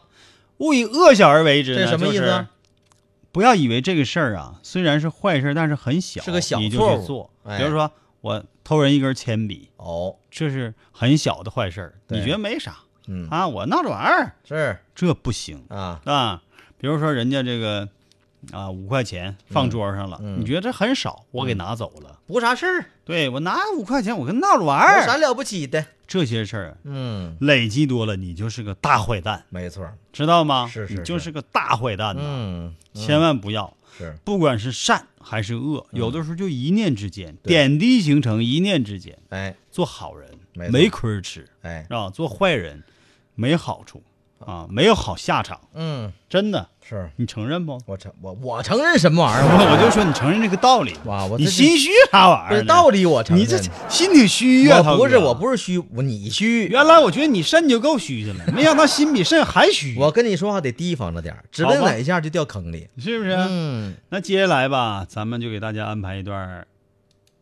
[0.56, 2.38] 勿以恶小而为之，这什么意思啊？
[2.38, 2.48] 就是
[3.38, 7.30] 不要以为这个事儿啊，虽然是坏事儿，但是很小，是个小你就去做。
[7.44, 7.56] 哎。
[7.56, 7.88] 比如说，
[8.20, 12.78] 我偷人一根铅笔，哦，这是很小的坏事儿，你觉得没啥？
[13.06, 13.46] 嗯，啊？
[13.46, 14.76] 我闹着玩儿，是。
[14.92, 15.64] 这不行。
[15.68, 16.42] 啊，啊。
[16.78, 17.88] 比如说，人家这个
[18.50, 20.40] 啊五块钱放桌上了，嗯。
[20.40, 22.18] 你觉得这很少，我给拿走了。
[22.26, 25.86] 不啥事儿，对我拿五块钱，我跟闹着玩儿，有啥了不起的？
[26.08, 30.66] 这些事儿嗯，累积多了，你就是个大坏蛋，没错，知道吗？
[30.66, 33.72] 是是你就是是个大坏蛋呐，嗯，千万不要。
[33.96, 34.16] 是。
[34.24, 39.16] 不管是善还是恶，有的时候就一念之间，点滴形成，一念之间。
[39.28, 39.54] 哎。
[39.70, 42.82] 做好人没没亏吃哎，啊，做坏人
[43.36, 44.02] 没好处
[44.38, 47.78] 啊，没有好下场，嗯，真的，是你承认不？
[47.86, 49.50] 我承我我承认什么玩意儿？
[49.50, 52.64] 我我就说你承认这个道理，哇，我你心虚啥玩意儿？
[52.64, 53.44] 道理，我承认。
[53.44, 53.58] 你这
[53.88, 56.66] 心挺虚呀，不是我不是虚，我你虚。
[56.66, 62.88] 原来我觉得你肾就够虚的了，没想到心比肾还虚，我跟你说话得提防着点儿，指不定哪一下就掉坑里。
[62.96, 63.34] 是不是？
[63.36, 66.66] 嗯，那接下来吧，咱们就给大家安排一段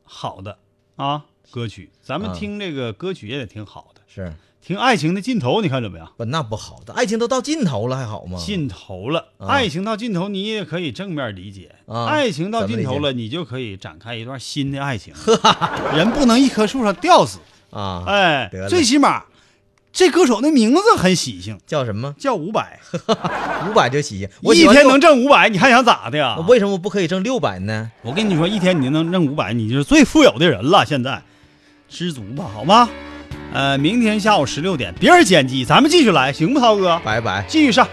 [0.03, 0.59] 好的
[0.97, 4.33] 啊歌曲，咱们啊听这个歌曲也得挺好的，是
[4.67, 6.11] 听《爱情的尽头》，你看怎么样？
[6.17, 8.37] 不那不好的，爱情都到尽头了还好吗？
[8.37, 11.71] 尽头了，啊爱情到尽头，你也可以正面理解。
[11.87, 15.15] 啊爱情到尽头了，你就可以展开一段新的爱情。
[15.95, 17.39] 人不能一棵树上吊死，
[17.71, 19.27] 啊，哎得，了最起码
[19.93, 22.17] 这歌手的名字很喜庆，叫什么？
[22.19, 22.81] 叫伍佰，
[23.71, 24.29] 五百就喜庆。
[24.43, 26.43] 我一天喜欢六能挣五百，你还想咋的呀我？
[26.47, 27.93] 为什么不可以挣六百呢？
[28.03, 30.85] 我跟你说，一天你就能挣五百，你就是最富有的人了。
[30.85, 31.23] 现在，
[31.89, 32.89] 知足吧，好吗？
[33.57, 37.01] 呃，明天下午十六点，别人剪辑，咱们继续来，行不，涛哥？
[37.03, 37.43] 拜拜。
[37.49, 37.89] 继续上。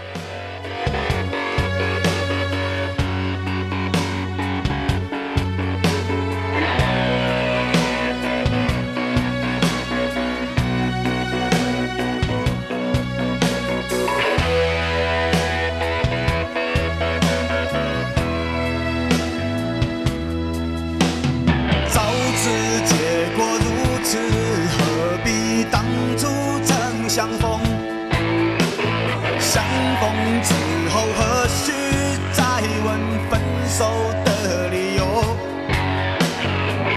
[33.64, 33.86] 分手
[34.26, 35.06] 的理由，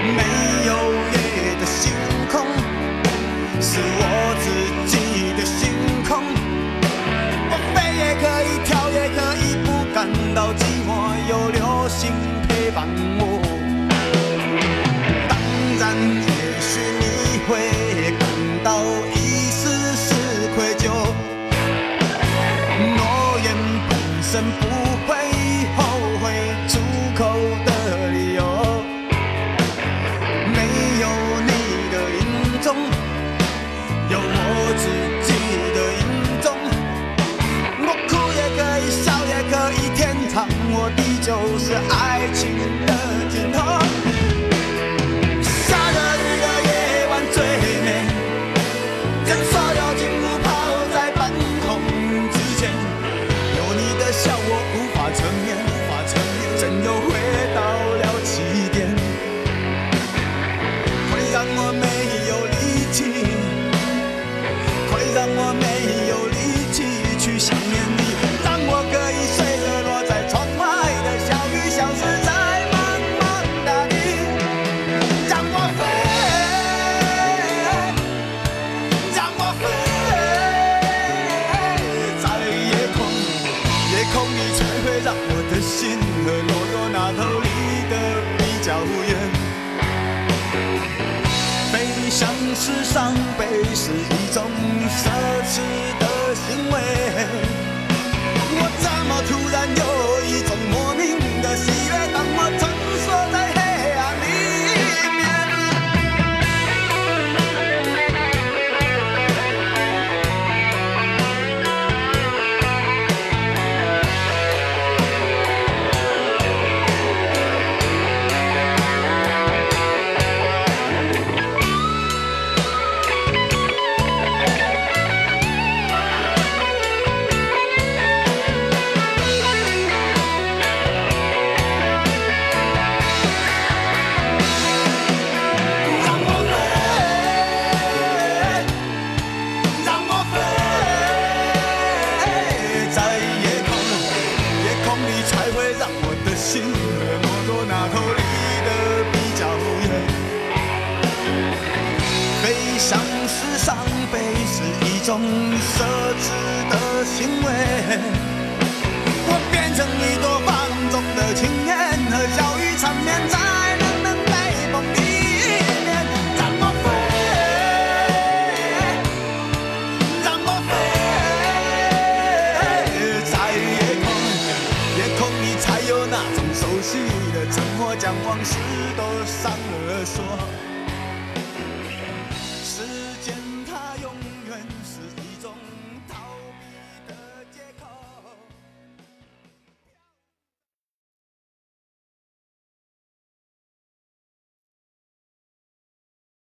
[0.03, 0.21] 没
[0.65, 0.71] 有
[1.13, 1.93] 月的星
[2.29, 2.45] 空，
[3.61, 4.45] 是我自
[4.85, 5.71] 己的星
[6.05, 6.21] 空，
[7.49, 9.65] 我飞也可以，跳也可以，不
[9.95, 10.89] 感到寂寞，
[11.29, 12.11] 有流星
[12.49, 12.85] 陪伴
[13.17, 13.39] 我。
[15.29, 15.39] 当
[15.79, 17.86] 然，也许你会。